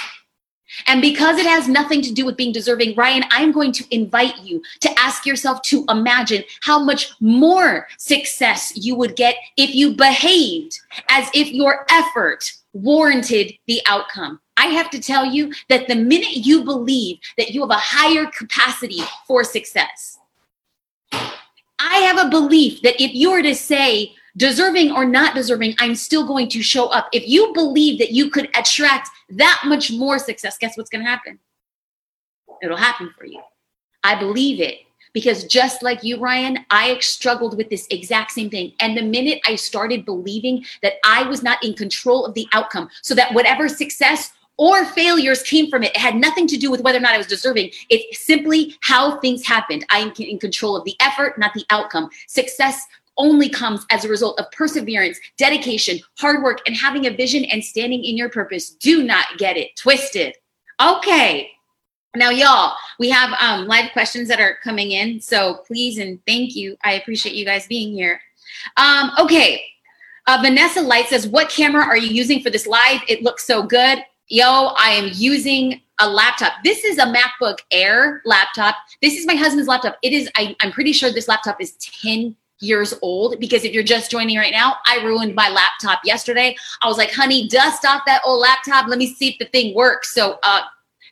And 0.87 1.01
because 1.01 1.37
it 1.37 1.45
has 1.45 1.67
nothing 1.67 2.01
to 2.03 2.13
do 2.13 2.25
with 2.25 2.37
being 2.37 2.53
deserving, 2.53 2.95
Ryan, 2.95 3.23
I'm 3.31 3.51
going 3.51 3.71
to 3.73 3.85
invite 3.93 4.39
you 4.41 4.61
to 4.81 4.99
ask 4.99 5.25
yourself 5.25 5.61
to 5.63 5.83
imagine 5.89 6.43
how 6.61 6.81
much 6.81 7.11
more 7.19 7.87
success 7.97 8.71
you 8.75 8.95
would 8.95 9.15
get 9.15 9.35
if 9.57 9.75
you 9.75 9.95
behaved 9.95 10.79
as 11.09 11.29
if 11.33 11.51
your 11.51 11.85
effort 11.89 12.51
warranted 12.73 13.53
the 13.67 13.81
outcome. 13.85 14.39
I 14.61 14.67
have 14.67 14.91
to 14.91 14.99
tell 14.99 15.25
you 15.25 15.51
that 15.69 15.87
the 15.87 15.95
minute 15.95 16.45
you 16.45 16.63
believe 16.63 17.17
that 17.35 17.49
you 17.49 17.61
have 17.61 17.71
a 17.71 17.79
higher 17.79 18.27
capacity 18.27 19.01
for 19.25 19.43
success, 19.43 20.19
I 21.11 21.95
have 22.05 22.23
a 22.23 22.29
belief 22.29 22.83
that 22.83 23.01
if 23.01 23.11
you 23.15 23.31
were 23.31 23.41
to 23.41 23.55
say, 23.55 24.13
deserving 24.37 24.91
or 24.91 25.03
not 25.03 25.33
deserving, 25.33 25.73
I'm 25.79 25.95
still 25.95 26.27
going 26.27 26.47
to 26.49 26.61
show 26.61 26.89
up. 26.89 27.09
If 27.11 27.27
you 27.27 27.51
believe 27.55 27.97
that 27.97 28.11
you 28.11 28.29
could 28.29 28.55
attract 28.55 29.09
that 29.31 29.63
much 29.65 29.91
more 29.91 30.19
success, 30.19 30.59
guess 30.59 30.77
what's 30.77 30.91
going 30.91 31.03
to 31.03 31.09
happen? 31.09 31.39
It'll 32.61 32.77
happen 32.77 33.11
for 33.17 33.25
you. 33.25 33.41
I 34.03 34.13
believe 34.13 34.61
it 34.61 34.81
because 35.13 35.45
just 35.45 35.81
like 35.81 36.03
you, 36.03 36.19
Ryan, 36.19 36.59
I 36.69 36.99
struggled 36.99 37.57
with 37.57 37.69
this 37.71 37.87
exact 37.89 38.29
same 38.29 38.51
thing. 38.51 38.73
And 38.79 38.95
the 38.95 39.01
minute 39.01 39.41
I 39.47 39.55
started 39.55 40.05
believing 40.05 40.65
that 40.83 40.93
I 41.03 41.23
was 41.23 41.41
not 41.41 41.63
in 41.63 41.73
control 41.73 42.27
of 42.27 42.35
the 42.35 42.47
outcome, 42.53 42.89
so 43.01 43.15
that 43.15 43.33
whatever 43.33 43.67
success 43.67 44.31
or 44.57 44.85
failures 44.85 45.43
came 45.43 45.69
from 45.69 45.83
it, 45.83 45.91
it 45.91 45.97
had 45.97 46.15
nothing 46.15 46.47
to 46.47 46.57
do 46.57 46.69
with 46.69 46.81
whether 46.81 46.97
or 46.97 47.01
not 47.01 47.13
I 47.13 47.17
was 47.17 47.27
deserving. 47.27 47.71
It's 47.89 48.25
simply 48.25 48.75
how 48.81 49.19
things 49.19 49.45
happened. 49.45 49.85
I 49.89 49.99
am 49.99 50.13
in 50.17 50.39
control 50.39 50.75
of 50.75 50.85
the 50.85 50.95
effort, 50.99 51.37
not 51.39 51.53
the 51.53 51.65
outcome. 51.69 52.09
Success 52.27 52.85
only 53.17 53.49
comes 53.49 53.85
as 53.89 54.05
a 54.05 54.09
result 54.09 54.39
of 54.39 54.49
perseverance, 54.51 55.19
dedication, 55.37 55.99
hard 56.17 56.43
work, 56.43 56.59
and 56.65 56.75
having 56.75 57.07
a 57.07 57.15
vision 57.15 57.43
and 57.45 57.63
standing 57.63 58.03
in 58.03 58.17
your 58.17 58.29
purpose. 58.29 58.69
Do 58.69 59.03
not 59.03 59.25
get 59.37 59.57
it 59.57 59.75
twisted. 59.75 60.35
Okay, 60.81 61.51
now, 62.15 62.29
y'all, 62.29 62.75
we 62.99 63.09
have 63.09 63.31
um, 63.39 63.67
live 63.67 63.91
questions 63.93 64.27
that 64.27 64.41
are 64.41 64.57
coming 64.63 64.91
in. 64.91 65.21
So 65.21 65.61
please 65.65 65.97
and 65.97 66.19
thank 66.27 66.55
you. 66.55 66.75
I 66.83 66.93
appreciate 66.93 67.35
you 67.35 67.45
guys 67.45 67.67
being 67.67 67.93
here. 67.93 68.21
Um, 68.75 69.11
okay. 69.17 69.63
Uh, 70.27 70.39
Vanessa 70.41 70.81
Light 70.81 71.07
says, 71.07 71.25
What 71.25 71.49
camera 71.49 71.85
are 71.85 71.97
you 71.97 72.09
using 72.09 72.43
for 72.43 72.49
this 72.49 72.67
live? 72.67 72.99
It 73.07 73.23
looks 73.23 73.45
so 73.45 73.63
good. 73.63 74.03
Yo, 74.33 74.67
I 74.77 74.91
am 74.91 75.11
using 75.13 75.81
a 75.99 76.09
laptop. 76.09 76.53
This 76.63 76.85
is 76.85 76.97
a 76.99 77.05
MacBook 77.05 77.57
Air 77.69 78.21
laptop. 78.23 78.77
This 79.01 79.17
is 79.17 79.27
my 79.27 79.35
husband's 79.35 79.67
laptop. 79.67 79.97
It 80.03 80.13
is, 80.13 80.29
I, 80.37 80.55
I'm 80.61 80.71
pretty 80.71 80.93
sure 80.93 81.11
this 81.11 81.27
laptop 81.27 81.59
is 81.59 81.73
10 81.73 82.33
years 82.61 82.93
old 83.01 83.41
because 83.41 83.65
if 83.65 83.73
you're 83.73 83.83
just 83.83 84.09
joining 84.09 84.37
right 84.37 84.53
now, 84.53 84.75
I 84.85 85.03
ruined 85.03 85.35
my 85.35 85.49
laptop 85.49 85.99
yesterday. 86.05 86.55
I 86.81 86.87
was 86.87 86.97
like, 86.97 87.11
honey, 87.11 87.49
dust 87.49 87.83
off 87.85 88.03
that 88.05 88.21
old 88.23 88.39
laptop. 88.39 88.87
Let 88.87 88.99
me 88.99 89.13
see 89.13 89.31
if 89.31 89.37
the 89.37 89.47
thing 89.47 89.75
works. 89.75 90.15
So, 90.15 90.39
uh, 90.43 90.61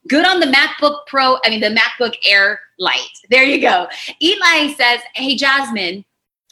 Good 0.08 0.26
on 0.26 0.40
the 0.40 0.46
MacBook 0.46 1.06
Pro, 1.08 1.40
I 1.44 1.50
mean, 1.50 1.60
the 1.60 1.78
MacBook 1.78 2.16
Air 2.24 2.62
Lite. 2.80 2.96
There 3.30 3.44
you 3.44 3.60
go. 3.60 3.86
Eli 4.22 4.72
says, 4.76 5.02
Hey, 5.14 5.36
Jasmine, 5.36 6.06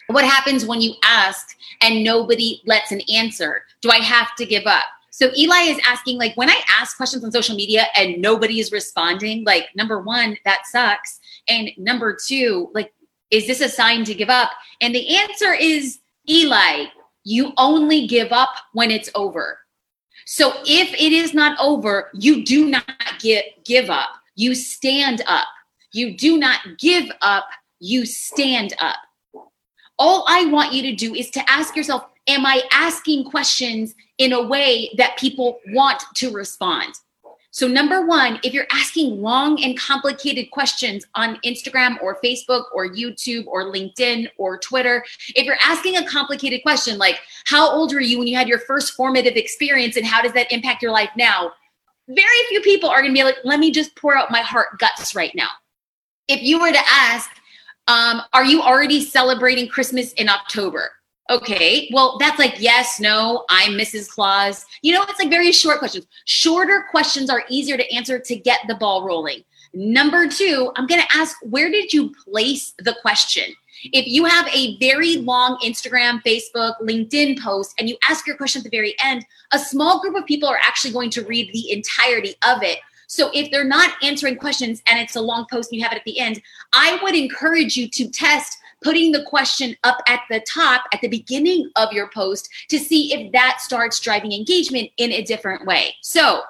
what 0.07 0.25
happens 0.25 0.65
when 0.65 0.81
you 0.81 0.95
ask 1.05 1.55
and 1.81 2.03
nobody 2.03 2.61
lets 2.65 2.91
an 2.91 2.99
answer? 3.09 3.63
Do 3.81 3.89
I 3.89 3.99
have 3.99 4.35
to 4.35 4.45
give 4.45 4.65
up? 4.65 4.83
So 5.17 5.31
Eli 5.35 5.61
is 5.61 5.79
asking, 5.83 6.19
like, 6.19 6.37
when 6.37 6.47
I 6.47 6.61
ask 6.79 6.95
questions 6.95 7.23
on 7.23 7.31
social 7.31 7.55
media 7.55 7.87
and 7.95 8.21
nobody 8.21 8.59
is 8.59 8.71
responding, 8.71 9.43
like, 9.45 9.65
number 9.75 9.99
one, 9.99 10.37
that 10.45 10.67
sucks. 10.67 11.19
And 11.49 11.71
number 11.75 12.15
two, 12.23 12.69
like, 12.75 12.93
Is 13.29 13.47
this 13.47 13.61
a 13.61 13.69
sign 13.69 14.05
to 14.05 14.13
give 14.13 14.29
up? 14.29 14.51
And 14.81 14.95
the 14.95 15.15
answer 15.15 15.53
is 15.53 15.99
Eli, 16.29 16.85
you 17.23 17.53
only 17.57 18.07
give 18.07 18.31
up 18.31 18.49
when 18.73 18.91
it's 18.91 19.09
over. 19.15 19.59
So 20.25 20.53
if 20.65 20.93
it 20.93 21.11
is 21.11 21.33
not 21.33 21.57
over, 21.59 22.09
you 22.13 22.45
do 22.45 22.69
not 22.69 22.85
get 23.19 23.63
give 23.65 23.89
up. 23.89 24.09
You 24.35 24.55
stand 24.55 25.21
up. 25.25 25.47
You 25.91 26.17
do 26.17 26.37
not 26.37 26.59
give 26.79 27.09
up. 27.21 27.47
You 27.79 28.05
stand 28.05 28.73
up. 28.79 28.97
All 29.99 30.25
I 30.27 30.45
want 30.45 30.73
you 30.73 30.83
to 30.83 30.95
do 30.95 31.15
is 31.15 31.29
to 31.31 31.49
ask 31.49 31.75
yourself, 31.75 32.05
am 32.27 32.45
I 32.45 32.61
asking 32.71 33.25
questions 33.25 33.95
in 34.17 34.33
a 34.33 34.41
way 34.41 34.91
that 34.97 35.17
people 35.17 35.59
want 35.67 36.03
to 36.15 36.31
respond? 36.31 36.93
So, 37.51 37.67
number 37.67 38.05
one, 38.05 38.39
if 38.43 38.53
you're 38.53 38.67
asking 38.71 39.19
long 39.19 39.63
and 39.63 39.75
complicated 39.75 40.51
questions 40.51 41.05
on 41.15 41.37
Instagram 41.43 41.99
or 42.03 42.19
Facebook 42.23 42.65
or 42.71 42.87
YouTube 42.87 43.47
or 43.47 43.73
LinkedIn 43.73 44.27
or 44.37 44.59
Twitter, 44.59 45.03
if 45.29 45.45
you're 45.45 45.57
asking 45.63 45.97
a 45.97 46.05
complicated 46.05 46.61
question 46.61 46.99
like, 46.99 47.19
how 47.45 47.67
old 47.67 47.93
were 47.93 47.99
you 47.99 48.19
when 48.19 48.27
you 48.27 48.35
had 48.35 48.47
your 48.47 48.59
first 48.59 48.93
formative 48.93 49.35
experience 49.35 49.95
and 49.95 50.05
how 50.05 50.21
does 50.21 50.33
that 50.33 50.51
impact 50.51 50.83
your 50.83 50.91
life 50.91 51.09
now? 51.17 51.51
Very 52.07 52.43
few 52.49 52.61
people 52.61 52.89
are 52.89 53.01
to 53.01 53.11
be 53.11 53.23
like, 53.23 53.37
let 53.43 53.59
me 53.59 53.71
just 53.71 53.95
pour 53.95 54.15
out 54.15 54.29
my 54.29 54.41
heart 54.41 54.77
guts 54.77 55.15
right 55.15 55.33
now. 55.33 55.49
If 56.27 56.43
you 56.43 56.59
were 56.59 56.71
to 56.71 56.87
ask, 56.87 57.29
um, 57.87 58.21
are 58.33 58.45
you 58.45 58.61
already 58.61 59.01
celebrating 59.01 59.67
Christmas 59.67 60.13
in 60.13 60.29
October? 60.29 60.91
Okay, 61.29 61.89
well, 61.91 62.17
that's 62.19 62.39
like 62.39 62.55
yes, 62.59 63.01
no, 63.01 63.43
I'm 63.49 63.73
Mrs. 63.73 64.09
Claus. 64.09 64.65
You 64.81 64.93
know, 64.93 65.03
it's 65.09 65.19
like 65.19 65.29
very 65.29 65.51
short 65.51 65.79
questions. 65.79 66.07
Shorter 66.23 66.85
questions 66.89 67.29
are 67.29 67.43
easier 67.49 67.75
to 67.75 67.93
answer 67.93 68.17
to 68.17 68.35
get 68.35 68.61
the 68.67 68.75
ball 68.75 69.05
rolling. 69.05 69.43
Number 69.73 70.29
two, 70.29 70.71
I'm 70.77 70.87
going 70.87 71.01
to 71.01 71.17
ask 71.17 71.35
where 71.41 71.69
did 71.69 71.91
you 71.91 72.13
place 72.23 72.73
the 72.79 72.95
question? 73.01 73.43
If 73.83 74.07
you 74.07 74.23
have 74.23 74.47
a 74.47 74.77
very 74.77 75.17
long 75.17 75.57
Instagram, 75.63 76.23
Facebook, 76.23 76.75
LinkedIn 76.81 77.41
post, 77.41 77.75
and 77.77 77.89
you 77.89 77.97
ask 78.09 78.25
your 78.25 78.37
question 78.37 78.61
at 78.61 78.63
the 78.63 78.75
very 78.75 78.95
end, 79.03 79.25
a 79.51 79.59
small 79.59 79.99
group 80.01 80.15
of 80.15 80.25
people 80.25 80.47
are 80.47 80.59
actually 80.63 80.93
going 80.93 81.09
to 81.11 81.25
read 81.25 81.51
the 81.51 81.71
entirety 81.71 82.35
of 82.47 82.63
it. 82.63 82.79
So 83.07 83.31
if 83.33 83.51
they're 83.51 83.63
not 83.63 83.93
answering 84.01 84.37
questions 84.37 84.81
and 84.87 84.99
it's 84.99 85.15
a 85.15 85.21
long 85.21 85.45
post 85.51 85.71
and 85.71 85.77
you 85.77 85.83
have 85.83 85.93
it 85.93 85.99
at 85.99 86.05
the 86.05 86.19
end, 86.19 86.41
I 86.73 86.99
would 87.03 87.15
encourage 87.15 87.77
you 87.77 87.87
to 87.89 88.09
test 88.09 88.57
putting 88.83 89.11
the 89.11 89.23
question 89.23 89.75
up 89.83 89.97
at 90.07 90.21
the 90.29 90.39
top 90.41 90.83
at 90.93 91.01
the 91.01 91.07
beginning 91.07 91.69
of 91.75 91.91
your 91.91 92.09
post 92.13 92.49
to 92.69 92.79
see 92.79 93.13
if 93.13 93.31
that 93.31 93.59
starts 93.61 93.99
driving 93.99 94.31
engagement 94.31 94.89
in 94.97 95.11
a 95.11 95.23
different 95.23 95.65
way. 95.65 95.95
So, 96.01 96.41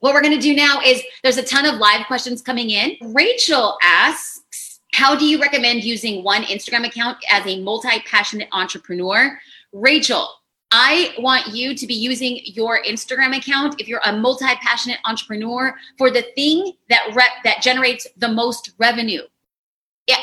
what 0.00 0.14
we're 0.14 0.22
going 0.22 0.34
to 0.34 0.40
do 0.40 0.54
now 0.54 0.80
is 0.84 1.00
there's 1.22 1.36
a 1.36 1.44
ton 1.44 1.64
of 1.64 1.76
live 1.76 2.06
questions 2.06 2.42
coming 2.42 2.70
in. 2.70 2.96
Rachel 3.14 3.78
asks, 3.82 4.80
How 4.94 5.14
do 5.14 5.24
you 5.24 5.40
recommend 5.40 5.84
using 5.84 6.24
one 6.24 6.42
Instagram 6.42 6.86
account 6.86 7.18
as 7.30 7.46
a 7.46 7.60
multi 7.60 8.00
passionate 8.04 8.48
entrepreneur? 8.52 9.38
Rachel, 9.72 10.28
I 10.72 11.14
want 11.18 11.48
you 11.48 11.76
to 11.76 11.86
be 11.86 11.92
using 11.92 12.40
your 12.44 12.82
Instagram 12.82 13.36
account 13.36 13.78
if 13.78 13.86
you're 13.86 14.00
a 14.06 14.16
multi-passionate 14.16 14.98
entrepreneur 15.04 15.74
for 15.98 16.10
the 16.10 16.22
thing 16.34 16.72
that 16.88 17.02
rep, 17.14 17.28
that 17.44 17.60
generates 17.60 18.06
the 18.16 18.28
most 18.28 18.72
revenue. 18.78 19.20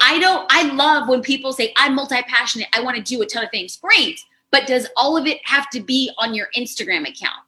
I 0.02 0.20
don't, 0.20 0.46
I 0.50 0.74
love 0.74 1.08
when 1.08 1.22
people 1.22 1.54
say, 1.54 1.74
I'm 1.78 1.96
multi 1.96 2.22
passionate, 2.24 2.68
I 2.74 2.82
want 2.82 2.98
to 2.98 3.04
do 3.04 3.22
a 3.22 3.26
ton 3.26 3.44
of 3.44 3.52
things. 3.52 3.78
Great. 3.78 4.20
But 4.52 4.68
does 4.68 4.88
all 4.98 5.16
of 5.16 5.26
it 5.26 5.40
have 5.46 5.70
to 5.72 5.80
be 5.80 6.12
on 6.18 6.34
your 6.34 6.48
Instagram 6.58 7.08
account? 7.08 7.40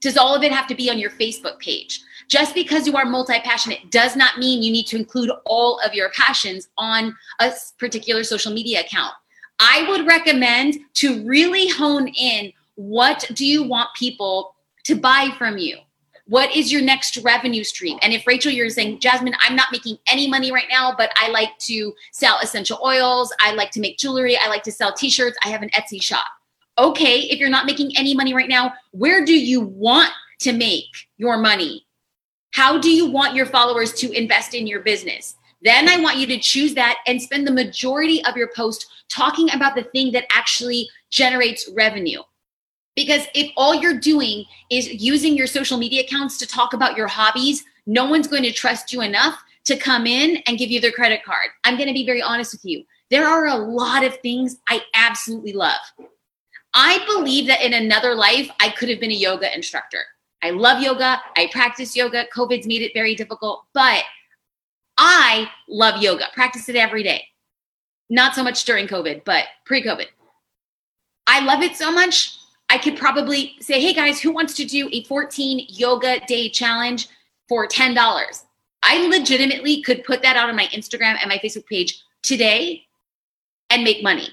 Does 0.00 0.16
all 0.16 0.34
of 0.34 0.42
it 0.42 0.52
have 0.52 0.66
to 0.68 0.74
be 0.74 0.90
on 0.90 0.98
your 0.98 1.10
Facebook 1.10 1.58
page? 1.58 2.00
Just 2.28 2.54
because 2.54 2.86
you 2.86 2.96
are 2.96 3.04
multi 3.04 3.38
passionate 3.40 3.90
does 3.90 4.16
not 4.16 4.38
mean 4.38 4.62
you 4.62 4.72
need 4.72 4.86
to 4.86 4.96
include 4.96 5.30
all 5.44 5.80
of 5.80 5.94
your 5.94 6.10
passions 6.10 6.68
on 6.78 7.14
a 7.40 7.52
particular 7.78 8.24
social 8.24 8.52
media 8.52 8.80
account. 8.80 9.12
I 9.58 9.86
would 9.90 10.06
recommend 10.06 10.78
to 10.94 11.22
really 11.26 11.68
hone 11.68 12.08
in 12.08 12.52
what 12.76 13.30
do 13.34 13.44
you 13.44 13.62
want 13.62 13.90
people 13.94 14.54
to 14.84 14.94
buy 14.94 15.30
from 15.36 15.58
you? 15.58 15.78
What 16.30 16.54
is 16.54 16.70
your 16.70 16.80
next 16.80 17.16
revenue 17.24 17.64
stream? 17.64 17.98
And 18.02 18.12
if 18.12 18.24
Rachel, 18.24 18.52
you're 18.52 18.70
saying, 18.70 19.00
Jasmine, 19.00 19.34
I'm 19.40 19.56
not 19.56 19.72
making 19.72 19.98
any 20.06 20.30
money 20.30 20.52
right 20.52 20.68
now, 20.70 20.94
but 20.96 21.10
I 21.16 21.28
like 21.28 21.58
to 21.62 21.92
sell 22.12 22.38
essential 22.40 22.78
oils, 22.84 23.32
I 23.40 23.52
like 23.54 23.72
to 23.72 23.80
make 23.80 23.98
jewelry, 23.98 24.38
I 24.38 24.46
like 24.46 24.62
to 24.62 24.70
sell 24.70 24.94
t 24.94 25.10
shirts, 25.10 25.36
I 25.44 25.48
have 25.48 25.62
an 25.62 25.70
Etsy 25.70 26.00
shop. 26.00 26.26
Okay, 26.78 27.22
if 27.22 27.40
you're 27.40 27.50
not 27.50 27.66
making 27.66 27.90
any 27.96 28.14
money 28.14 28.32
right 28.32 28.48
now, 28.48 28.72
where 28.92 29.24
do 29.24 29.34
you 29.34 29.60
want 29.60 30.12
to 30.42 30.52
make 30.52 30.86
your 31.16 31.36
money? 31.36 31.84
How 32.52 32.78
do 32.78 32.92
you 32.92 33.10
want 33.10 33.34
your 33.34 33.46
followers 33.46 33.92
to 33.94 34.12
invest 34.12 34.54
in 34.54 34.68
your 34.68 34.80
business? 34.80 35.34
Then 35.62 35.88
I 35.88 35.98
want 36.00 36.18
you 36.18 36.28
to 36.28 36.38
choose 36.38 36.74
that 36.74 36.98
and 37.08 37.20
spend 37.20 37.44
the 37.44 37.52
majority 37.52 38.24
of 38.24 38.36
your 38.36 38.50
post 38.54 38.86
talking 39.08 39.50
about 39.52 39.74
the 39.74 39.82
thing 39.82 40.12
that 40.12 40.26
actually 40.32 40.88
generates 41.10 41.68
revenue. 41.74 42.22
Because 42.96 43.26
if 43.34 43.50
all 43.56 43.74
you're 43.74 43.98
doing 43.98 44.44
is 44.70 44.92
using 44.92 45.36
your 45.36 45.46
social 45.46 45.78
media 45.78 46.02
accounts 46.02 46.38
to 46.38 46.46
talk 46.46 46.72
about 46.72 46.96
your 46.96 47.06
hobbies, 47.06 47.64
no 47.86 48.04
one's 48.06 48.28
going 48.28 48.42
to 48.42 48.52
trust 48.52 48.92
you 48.92 49.00
enough 49.00 49.42
to 49.64 49.76
come 49.76 50.06
in 50.06 50.38
and 50.46 50.58
give 50.58 50.70
you 50.70 50.80
their 50.80 50.92
credit 50.92 51.22
card. 51.24 51.48
I'm 51.64 51.76
going 51.76 51.88
to 51.88 51.94
be 51.94 52.06
very 52.06 52.22
honest 52.22 52.52
with 52.52 52.64
you. 52.64 52.84
There 53.10 53.26
are 53.26 53.46
a 53.46 53.56
lot 53.56 54.04
of 54.04 54.18
things 54.18 54.58
I 54.68 54.82
absolutely 54.94 55.52
love. 55.52 55.80
I 56.74 57.04
believe 57.06 57.46
that 57.48 57.62
in 57.62 57.74
another 57.74 58.14
life, 58.14 58.50
I 58.60 58.70
could 58.70 58.88
have 58.88 59.00
been 59.00 59.10
a 59.10 59.14
yoga 59.14 59.54
instructor. 59.54 60.02
I 60.42 60.50
love 60.50 60.82
yoga. 60.82 61.20
I 61.36 61.48
practice 61.52 61.96
yoga. 61.96 62.26
COVID's 62.34 62.66
made 62.66 62.82
it 62.82 62.92
very 62.94 63.14
difficult, 63.14 63.64
but 63.74 64.04
I 65.02 65.50
love 65.66 66.02
yoga, 66.02 66.26
practice 66.34 66.68
it 66.68 66.76
every 66.76 67.02
day. 67.02 67.24
Not 68.10 68.34
so 68.34 68.44
much 68.44 68.64
during 68.66 68.86
COVID, 68.86 69.24
but 69.24 69.44
pre 69.64 69.82
COVID. 69.82 70.06
I 71.26 71.40
love 71.40 71.62
it 71.62 71.74
so 71.74 71.90
much 71.90 72.36
I 72.70 72.78
could 72.78 72.96
probably 72.96 73.56
say, 73.60 73.80
hey 73.80 73.92
guys, 73.92 74.20
who 74.20 74.30
wants 74.30 74.54
to 74.54 74.64
do 74.64 74.88
a 74.92 75.02
14 75.04 75.66
yoga 75.68 76.20
day 76.26 76.48
challenge 76.48 77.08
for 77.48 77.66
$10? 77.66 78.42
I 78.82 79.06
legitimately 79.08 79.82
could 79.82 80.04
put 80.04 80.22
that 80.22 80.36
out 80.36 80.48
on 80.48 80.54
my 80.54 80.66
Instagram 80.66 81.16
and 81.20 81.28
my 81.28 81.38
Facebook 81.38 81.66
page 81.66 82.00
today 82.22 82.86
and 83.70 83.82
make 83.82 84.04
money. 84.04 84.28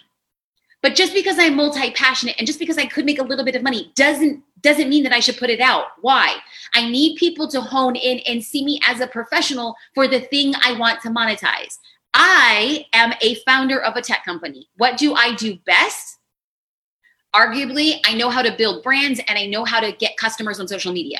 But 0.83 0.93
just 0.93 1.15
because 1.15 1.39
I'm 1.39 1.55
multi-passionate 1.55 2.35
and 2.37 2.45
just 2.45 2.59
because 2.59 2.77
I 2.77 2.85
could 2.85 3.05
make 3.05 3.19
a 3.19 3.23
little 3.23 3.43
bit 3.43 3.55
of 3.55 3.63
money 3.63 3.91
doesn't 3.95 4.43
doesn't 4.61 4.89
mean 4.89 5.03
that 5.03 5.13
I 5.13 5.19
should 5.19 5.37
put 5.37 5.49
it 5.49 5.59
out. 5.59 5.85
Why? 6.01 6.35
I 6.73 6.89
need 6.89 7.17
people 7.17 7.47
to 7.49 7.61
hone 7.61 7.95
in 7.95 8.19
and 8.27 8.43
see 8.43 8.63
me 8.65 8.79
as 8.87 8.99
a 8.99 9.07
professional 9.07 9.75
for 9.93 10.07
the 10.07 10.21
thing 10.21 10.53
I 10.63 10.73
want 10.73 11.01
to 11.01 11.09
monetize. 11.09 11.77
I 12.13 12.85
am 12.93 13.13
a 13.21 13.35
founder 13.45 13.83
of 13.83 13.95
a 13.95 14.01
tech 14.01 14.25
company. 14.25 14.67
What 14.77 14.97
do 14.97 15.13
I 15.13 15.35
do 15.35 15.57
best? 15.65 16.16
Arguably, 17.37 17.99
I 18.05 18.15
know 18.15 18.29
how 18.29 18.41
to 18.41 18.55
build 18.57 18.83
brands 18.83 19.21
and 19.27 19.37
I 19.37 19.45
know 19.45 19.63
how 19.63 19.79
to 19.79 19.91
get 19.91 20.17
customers 20.17 20.59
on 20.59 20.67
social 20.67 20.91
media. 20.91 21.19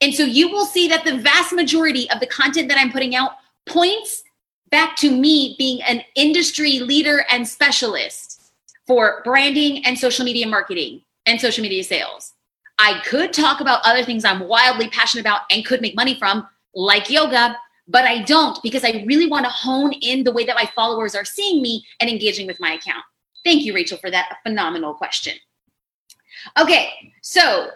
And 0.00 0.12
so 0.12 0.24
you 0.24 0.50
will 0.50 0.66
see 0.66 0.88
that 0.88 1.04
the 1.04 1.18
vast 1.18 1.52
majority 1.52 2.10
of 2.10 2.20
the 2.20 2.26
content 2.26 2.68
that 2.68 2.78
I'm 2.78 2.92
putting 2.92 3.14
out 3.14 3.32
points 3.66 4.24
back 4.70 4.96
to 4.96 5.10
me 5.10 5.54
being 5.56 5.80
an 5.82 6.02
industry 6.16 6.80
leader 6.80 7.24
and 7.30 7.46
specialist 7.46 8.52
for 8.86 9.22
branding 9.24 9.84
and 9.86 9.98
social 9.98 10.24
media 10.24 10.46
marketing 10.46 11.02
and 11.26 11.40
social 11.40 11.62
media 11.62 11.84
sales. 11.84 12.32
I 12.78 13.00
could 13.06 13.32
talk 13.32 13.60
about 13.60 13.80
other 13.84 14.04
things 14.04 14.24
I'm 14.24 14.40
wildly 14.40 14.88
passionate 14.90 15.22
about 15.22 15.42
and 15.50 15.64
could 15.64 15.80
make 15.80 15.96
money 15.96 16.18
from, 16.18 16.46
like 16.74 17.08
yoga, 17.08 17.56
but 17.88 18.04
I 18.04 18.22
don't 18.22 18.62
because 18.62 18.84
I 18.84 19.04
really 19.06 19.28
want 19.28 19.46
to 19.46 19.50
hone 19.50 19.92
in 19.92 20.24
the 20.24 20.32
way 20.32 20.44
that 20.44 20.56
my 20.56 20.68
followers 20.74 21.14
are 21.14 21.24
seeing 21.24 21.62
me 21.62 21.84
and 22.00 22.10
engaging 22.10 22.46
with 22.46 22.60
my 22.60 22.72
account. 22.72 23.04
Thank 23.46 23.64
you, 23.64 23.72
Rachel, 23.72 23.96
for 23.98 24.10
that 24.10 24.38
phenomenal 24.42 24.92
question. 24.92 25.34
Okay, 26.58 26.90
so 27.22 27.68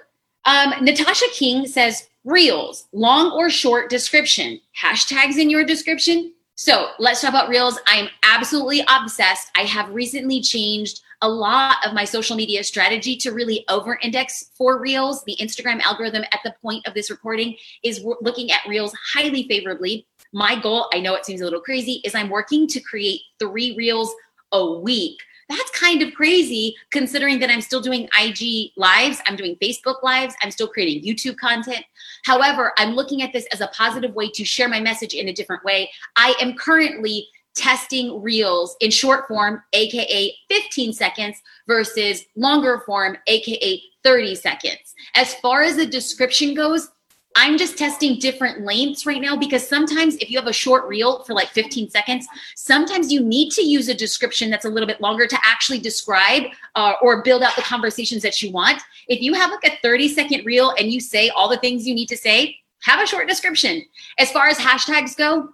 um, 0.44 0.74
Natasha 0.82 1.26
King 1.32 1.64
says 1.64 2.08
Reels, 2.24 2.88
long 2.92 3.30
or 3.30 3.48
short 3.50 3.88
description, 3.88 4.60
hashtags 4.76 5.38
in 5.38 5.48
your 5.48 5.62
description. 5.62 6.34
So 6.56 6.88
let's 6.98 7.20
talk 7.20 7.30
about 7.30 7.48
Reels. 7.48 7.78
I'm 7.86 8.08
absolutely 8.24 8.82
obsessed. 8.88 9.52
I 9.56 9.60
have 9.60 9.88
recently 9.90 10.40
changed 10.42 11.02
a 11.22 11.28
lot 11.28 11.76
of 11.86 11.94
my 11.94 12.04
social 12.04 12.36
media 12.36 12.64
strategy 12.64 13.16
to 13.18 13.30
really 13.30 13.64
over 13.68 13.96
index 14.02 14.50
for 14.54 14.80
Reels. 14.80 15.22
The 15.22 15.36
Instagram 15.40 15.80
algorithm 15.82 16.24
at 16.32 16.40
the 16.42 16.54
point 16.60 16.84
of 16.88 16.94
this 16.94 17.12
recording 17.12 17.54
is 17.84 18.04
looking 18.20 18.50
at 18.50 18.66
Reels 18.66 18.92
highly 19.14 19.46
favorably. 19.46 20.04
My 20.32 20.60
goal, 20.60 20.90
I 20.92 20.98
know 20.98 21.14
it 21.14 21.24
seems 21.24 21.42
a 21.42 21.44
little 21.44 21.60
crazy, 21.60 22.00
is 22.04 22.16
I'm 22.16 22.28
working 22.28 22.66
to 22.66 22.80
create 22.80 23.20
three 23.38 23.76
Reels 23.76 24.12
a 24.50 24.72
week 24.80 25.20
that's 25.50 25.70
kind 25.78 26.00
of 26.02 26.14
crazy 26.14 26.76
considering 26.90 27.40
that 27.40 27.50
I'm 27.50 27.60
still 27.60 27.80
doing 27.80 28.08
IG 28.18 28.70
lives, 28.76 29.20
I'm 29.26 29.36
doing 29.36 29.56
Facebook 29.56 30.02
lives, 30.02 30.34
I'm 30.42 30.50
still 30.50 30.68
creating 30.68 31.02
YouTube 31.02 31.36
content. 31.36 31.84
However, 32.24 32.72
I'm 32.78 32.94
looking 32.94 33.22
at 33.22 33.32
this 33.32 33.46
as 33.52 33.60
a 33.60 33.66
positive 33.68 34.14
way 34.14 34.30
to 34.30 34.44
share 34.44 34.68
my 34.68 34.80
message 34.80 35.12
in 35.12 35.28
a 35.28 35.32
different 35.32 35.64
way. 35.64 35.90
I 36.16 36.34
am 36.40 36.54
currently 36.54 37.26
testing 37.56 38.22
reels 38.22 38.76
in 38.80 38.90
short 38.90 39.26
form, 39.26 39.62
aka 39.72 40.34
15 40.48 40.92
seconds, 40.92 41.36
versus 41.66 42.24
longer 42.36 42.82
form, 42.86 43.16
aka 43.26 43.82
30 44.04 44.34
seconds. 44.36 44.94
As 45.14 45.34
far 45.34 45.62
as 45.62 45.76
the 45.76 45.86
description 45.86 46.54
goes, 46.54 46.88
I'm 47.36 47.58
just 47.58 47.78
testing 47.78 48.18
different 48.18 48.64
lengths 48.64 49.06
right 49.06 49.20
now 49.20 49.36
because 49.36 49.66
sometimes 49.66 50.16
if 50.16 50.30
you 50.30 50.38
have 50.38 50.48
a 50.48 50.52
short 50.52 50.88
reel 50.88 51.22
for 51.22 51.32
like 51.32 51.48
15 51.48 51.88
seconds, 51.88 52.26
sometimes 52.56 53.12
you 53.12 53.20
need 53.20 53.50
to 53.52 53.62
use 53.62 53.88
a 53.88 53.94
description 53.94 54.50
that's 54.50 54.64
a 54.64 54.68
little 54.68 54.86
bit 54.86 55.00
longer 55.00 55.26
to 55.28 55.38
actually 55.44 55.78
describe 55.78 56.44
uh, 56.74 56.94
or 57.00 57.22
build 57.22 57.42
out 57.42 57.54
the 57.54 57.62
conversations 57.62 58.22
that 58.22 58.42
you 58.42 58.50
want. 58.50 58.82
If 59.06 59.20
you 59.20 59.32
have 59.34 59.50
like 59.52 59.72
a 59.72 59.78
30 59.80 60.08
second 60.08 60.44
reel 60.44 60.74
and 60.76 60.90
you 60.90 61.00
say 61.00 61.28
all 61.30 61.48
the 61.48 61.58
things 61.58 61.86
you 61.86 61.94
need 61.94 62.08
to 62.08 62.16
say, 62.16 62.56
have 62.82 63.00
a 63.00 63.06
short 63.06 63.28
description. 63.28 63.84
As 64.18 64.32
far 64.32 64.48
as 64.48 64.58
hashtags 64.58 65.16
go, 65.16 65.50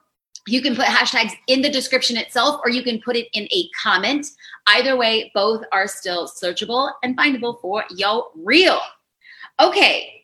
you 0.46 0.62
can 0.62 0.76
put 0.76 0.86
hashtags 0.86 1.32
in 1.48 1.60
the 1.60 1.68
description 1.68 2.16
itself 2.16 2.60
or 2.64 2.70
you 2.70 2.82
can 2.82 3.00
put 3.00 3.16
it 3.16 3.28
in 3.32 3.48
a 3.50 3.68
comment. 3.70 4.26
Either 4.68 4.96
way, 4.96 5.30
both 5.34 5.64
are 5.72 5.88
still 5.88 6.26
searchable 6.26 6.92
and 7.02 7.18
findable 7.18 7.60
for 7.60 7.84
your 7.90 8.28
reel. 8.34 8.80
Okay, 9.60 10.15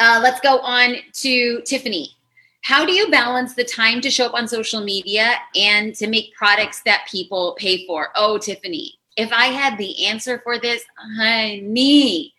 uh, 0.00 0.18
let's 0.22 0.40
go 0.40 0.58
on 0.60 0.96
to 1.12 1.60
Tiffany. 1.62 2.16
How 2.62 2.84
do 2.84 2.92
you 2.92 3.10
balance 3.10 3.54
the 3.54 3.64
time 3.64 4.00
to 4.00 4.10
show 4.10 4.26
up 4.26 4.34
on 4.34 4.48
social 4.48 4.82
media 4.82 5.34
and 5.54 5.94
to 5.94 6.08
make 6.08 6.34
products 6.34 6.82
that 6.82 7.06
people 7.10 7.54
pay 7.58 7.86
for? 7.86 8.08
Oh, 8.16 8.38
Tiffany, 8.38 8.98
if 9.16 9.32
I 9.32 9.46
had 9.46 9.78
the 9.78 10.06
answer 10.06 10.40
for 10.42 10.58
this, 10.58 10.82
honey, 11.16 12.34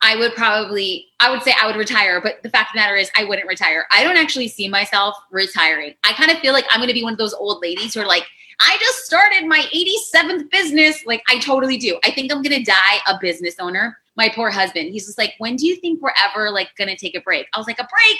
I 0.00 0.16
would 0.16 0.34
probably, 0.34 1.06
I 1.20 1.30
would 1.30 1.42
say 1.42 1.54
I 1.58 1.66
would 1.66 1.76
retire, 1.76 2.20
but 2.20 2.42
the 2.42 2.50
fact 2.50 2.70
of 2.70 2.74
the 2.74 2.80
matter 2.80 2.96
is 2.96 3.10
I 3.16 3.24
wouldn't 3.24 3.48
retire. 3.48 3.86
I 3.90 4.04
don't 4.04 4.16
actually 4.16 4.48
see 4.48 4.68
myself 4.68 5.16
retiring. 5.30 5.94
I 6.04 6.12
kind 6.12 6.30
of 6.30 6.38
feel 6.38 6.52
like 6.52 6.66
I'm 6.70 6.78
going 6.78 6.88
to 6.88 6.94
be 6.94 7.04
one 7.04 7.14
of 7.14 7.18
those 7.18 7.34
old 7.34 7.62
ladies 7.62 7.94
who 7.94 8.00
are 8.00 8.06
like, 8.06 8.26
I 8.60 8.76
just 8.80 9.04
started 9.04 9.46
my 9.46 9.64
87th 9.74 10.50
business. 10.50 11.04
Like 11.06 11.22
I 11.28 11.38
totally 11.38 11.76
do. 11.76 11.98
I 12.04 12.10
think 12.10 12.32
I'm 12.32 12.42
going 12.42 12.56
to 12.56 12.70
die 12.70 12.98
a 13.06 13.18
business 13.20 13.56
owner. 13.58 13.98
My 14.16 14.28
poor 14.28 14.50
husband, 14.50 14.90
he's 14.90 15.06
just 15.06 15.18
like, 15.18 15.34
when 15.38 15.56
do 15.56 15.66
you 15.66 15.76
think 15.76 16.00
we're 16.00 16.12
ever 16.16 16.50
like 16.50 16.68
going 16.76 16.88
to 16.88 16.96
take 16.96 17.16
a 17.16 17.20
break? 17.20 17.46
I 17.52 17.58
was 17.58 17.66
like, 17.66 17.78
a 17.78 17.88
break? 17.88 18.18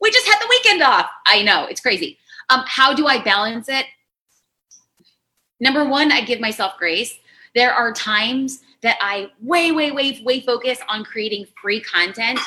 We 0.00 0.10
just 0.10 0.26
had 0.26 0.38
the 0.40 0.46
weekend 0.48 0.82
off. 0.82 1.08
I 1.26 1.42
know 1.42 1.66
it's 1.66 1.80
crazy. 1.80 2.18
Um, 2.50 2.62
how 2.66 2.94
do 2.94 3.06
I 3.06 3.22
balance 3.22 3.68
it? 3.68 3.86
Number 5.60 5.84
one, 5.84 6.10
I 6.10 6.22
give 6.22 6.40
myself 6.40 6.74
grace. 6.78 7.18
There 7.54 7.72
are 7.72 7.92
times 7.92 8.60
that 8.82 8.96
I 9.00 9.28
way, 9.40 9.72
way, 9.72 9.90
way, 9.90 10.20
way 10.24 10.40
focus 10.40 10.78
on 10.88 11.04
creating 11.04 11.46
free 11.60 11.80
content. 11.80 12.40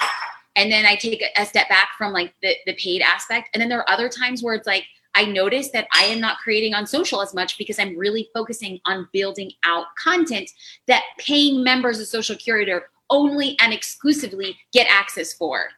And 0.55 0.71
then 0.71 0.85
I 0.85 0.95
take 0.95 1.23
a 1.35 1.45
step 1.45 1.69
back 1.69 1.89
from 1.97 2.11
like 2.11 2.33
the, 2.41 2.55
the 2.65 2.73
paid 2.73 3.01
aspect. 3.01 3.49
And 3.53 3.61
then 3.61 3.69
there 3.69 3.79
are 3.79 3.89
other 3.89 4.09
times 4.09 4.43
where 4.43 4.55
it's 4.55 4.67
like, 4.67 4.85
I 5.15 5.25
notice 5.25 5.69
that 5.71 5.87
I 5.93 6.05
am 6.05 6.19
not 6.19 6.37
creating 6.37 6.73
on 6.73 6.87
social 6.87 7.21
as 7.21 7.33
much 7.33 7.57
because 7.57 7.79
I'm 7.79 7.97
really 7.97 8.29
focusing 8.33 8.79
on 8.85 9.07
building 9.13 9.51
out 9.63 9.87
content 10.01 10.49
that 10.87 11.03
paying 11.19 11.63
members 11.63 11.99
of 11.99 12.07
Social 12.07 12.35
Curator 12.35 12.89
only 13.09 13.57
and 13.59 13.71
exclusively 13.71 14.57
get 14.71 14.87
access 14.89 15.33
for. 15.33 15.69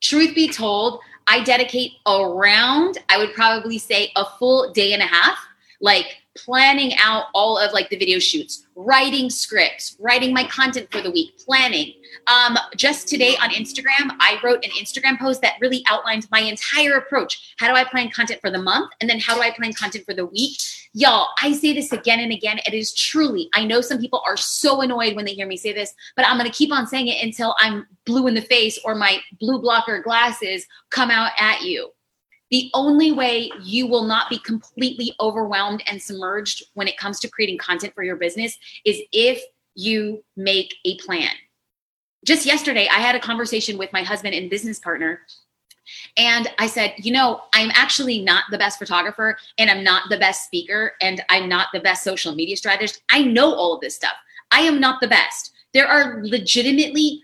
Truth 0.00 0.34
be 0.34 0.48
told, 0.48 1.00
I 1.28 1.42
dedicate 1.42 1.92
around, 2.06 2.98
I 3.08 3.18
would 3.18 3.34
probably 3.34 3.78
say 3.78 4.12
a 4.16 4.24
full 4.38 4.72
day 4.72 4.92
and 4.92 5.02
a 5.02 5.06
half, 5.06 5.38
like 5.80 6.18
planning 6.36 6.92
out 7.02 7.26
all 7.34 7.58
of 7.58 7.72
like 7.72 7.88
the 7.90 7.96
video 7.96 8.18
shoots, 8.18 8.66
writing 8.74 9.30
scripts, 9.30 9.96
writing 9.98 10.32
my 10.32 10.44
content 10.44 10.90
for 10.90 11.00
the 11.00 11.10
week, 11.10 11.36
planning. 11.38 11.94
Um, 12.26 12.56
just 12.76 13.08
today 13.08 13.36
on 13.42 13.50
Instagram, 13.50 14.14
I 14.20 14.38
wrote 14.42 14.64
an 14.64 14.70
Instagram 14.72 15.18
post 15.18 15.42
that 15.42 15.54
really 15.60 15.84
outlined 15.88 16.26
my 16.30 16.40
entire 16.40 16.94
approach. 16.94 17.54
How 17.58 17.68
do 17.68 17.74
I 17.74 17.84
plan 17.84 18.10
content 18.10 18.40
for 18.40 18.50
the 18.50 18.58
month? 18.58 18.92
And 19.00 19.08
then 19.08 19.18
how 19.18 19.34
do 19.34 19.40
I 19.40 19.50
plan 19.50 19.72
content 19.72 20.04
for 20.04 20.14
the 20.14 20.26
week? 20.26 20.58
Y'all, 20.92 21.28
I 21.42 21.52
say 21.52 21.72
this 21.72 21.92
again 21.92 22.20
and 22.20 22.32
again. 22.32 22.58
It 22.66 22.74
is 22.74 22.94
truly, 22.94 23.48
I 23.54 23.64
know 23.64 23.80
some 23.80 23.98
people 23.98 24.22
are 24.26 24.36
so 24.36 24.80
annoyed 24.80 25.14
when 25.14 25.24
they 25.24 25.34
hear 25.34 25.46
me 25.46 25.56
say 25.56 25.72
this, 25.72 25.94
but 26.16 26.26
I'm 26.26 26.38
going 26.38 26.50
to 26.50 26.56
keep 26.56 26.72
on 26.72 26.86
saying 26.86 27.08
it 27.08 27.22
until 27.22 27.54
I'm 27.58 27.86
blue 28.04 28.26
in 28.26 28.34
the 28.34 28.42
face 28.42 28.78
or 28.84 28.94
my 28.94 29.18
blue 29.40 29.60
blocker 29.60 30.00
glasses 30.00 30.66
come 30.90 31.10
out 31.10 31.32
at 31.38 31.62
you 31.62 31.90
the 32.50 32.70
only 32.74 33.12
way 33.12 33.50
you 33.62 33.86
will 33.86 34.04
not 34.04 34.30
be 34.30 34.38
completely 34.38 35.12
overwhelmed 35.20 35.82
and 35.86 36.00
submerged 36.00 36.64
when 36.74 36.88
it 36.88 36.96
comes 36.96 37.18
to 37.20 37.28
creating 37.28 37.58
content 37.58 37.94
for 37.94 38.04
your 38.04 38.16
business 38.16 38.56
is 38.84 39.00
if 39.12 39.42
you 39.74 40.24
make 40.36 40.74
a 40.84 40.96
plan. 40.98 41.30
Just 42.24 42.46
yesterday, 42.46 42.88
I 42.88 42.98
had 42.98 43.14
a 43.14 43.20
conversation 43.20 43.78
with 43.78 43.92
my 43.92 44.02
husband 44.02 44.34
and 44.34 44.50
business 44.50 44.78
partner. 44.78 45.20
And 46.16 46.48
I 46.58 46.66
said, 46.66 46.94
you 46.96 47.12
know, 47.12 47.42
I'm 47.52 47.70
actually 47.74 48.20
not 48.20 48.44
the 48.50 48.58
best 48.58 48.78
photographer 48.78 49.38
and 49.58 49.70
I'm 49.70 49.84
not 49.84 50.10
the 50.10 50.18
best 50.18 50.44
speaker 50.44 50.92
and 51.00 51.22
I'm 51.28 51.48
not 51.48 51.68
the 51.72 51.80
best 51.80 52.02
social 52.02 52.34
media 52.34 52.56
strategist. 52.56 53.02
I 53.10 53.22
know 53.22 53.54
all 53.54 53.74
of 53.74 53.80
this 53.80 53.94
stuff. 53.94 54.14
I 54.50 54.60
am 54.62 54.80
not 54.80 55.00
the 55.00 55.06
best. 55.06 55.52
There 55.74 55.86
are 55.86 56.20
legitimately 56.24 57.22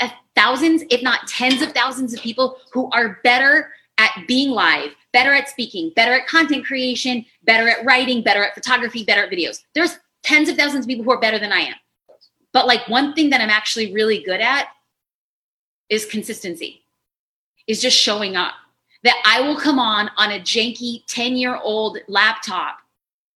uh, 0.00 0.10
thousands, 0.34 0.82
if 0.90 1.02
not 1.02 1.26
tens 1.28 1.62
of 1.62 1.72
thousands 1.72 2.12
of 2.12 2.20
people 2.20 2.58
who 2.72 2.90
are 2.90 3.20
better 3.24 3.70
at 3.98 4.26
being 4.26 4.50
live, 4.50 4.90
better 5.12 5.32
at 5.32 5.48
speaking, 5.48 5.92
better 5.94 6.12
at 6.12 6.26
content 6.26 6.64
creation, 6.64 7.24
better 7.44 7.68
at 7.68 7.84
writing, 7.84 8.22
better 8.22 8.44
at 8.44 8.54
photography, 8.54 9.04
better 9.04 9.24
at 9.24 9.30
videos. 9.30 9.60
There's 9.74 9.98
tens 10.22 10.48
of 10.48 10.56
thousands 10.56 10.84
of 10.84 10.88
people 10.88 11.04
who 11.04 11.12
are 11.12 11.20
better 11.20 11.38
than 11.38 11.52
I 11.52 11.60
am. 11.60 11.74
But 12.52 12.66
like 12.66 12.88
one 12.88 13.14
thing 13.14 13.30
that 13.30 13.40
I'm 13.40 13.50
actually 13.50 13.92
really 13.92 14.22
good 14.22 14.40
at 14.40 14.68
is 15.88 16.06
consistency, 16.06 16.82
is 17.66 17.80
just 17.80 17.96
showing 17.96 18.36
up. 18.36 18.54
That 19.02 19.22
I 19.26 19.42
will 19.42 19.60
come 19.60 19.78
on 19.78 20.10
on 20.16 20.32
a 20.32 20.40
janky 20.40 21.02
10 21.08 21.36
year 21.36 21.56
old 21.56 21.98
laptop 22.08 22.78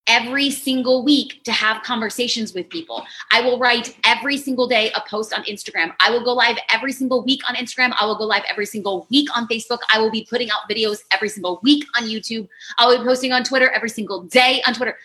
every 0.09 0.51
single 0.51 1.05
week 1.05 1.43
to 1.45 1.53
have 1.53 1.83
conversations 1.83 2.55
with 2.55 2.69
people. 2.71 3.05
I 3.31 3.43
will 3.43 3.59
write 3.59 3.97
every 4.05 4.37
single 4.37 4.67
day 4.67 4.91
a 4.93 5.03
post 5.09 5.33
on 5.33 5.45
Instagram. 5.45 5.95
I 6.01 6.11
will 6.11 6.25
go 6.25 6.33
live 6.33 6.57
every 6.71 6.93
single 6.93 7.23
week 7.25 7.43
on 7.49 7.55
Instagram. 7.55 7.95
I 8.01 8.07
will 8.07 8.17
go 8.17 8.25
live 8.25 8.43
every 8.51 8.67
single 8.67 9.07
week 9.11 9.29
on 9.37 9.47
Facebook. 9.47 9.79
I 9.93 10.01
will 10.01 10.11
be 10.11 10.27
putting 10.29 10.51
out 10.51 10.69
videos 10.69 11.03
every 11.13 11.29
single 11.29 11.61
week 11.63 11.85
on 11.97 12.09
YouTube. 12.09 12.49
I 12.79 12.87
will 12.87 12.99
be 12.99 13.05
posting 13.05 13.33
on 13.33 13.45
Twitter 13.45 13.71
every 13.71 13.91
single 13.91 14.23
day 14.25 14.63
on 14.67 14.75
Twitter. 14.75 14.97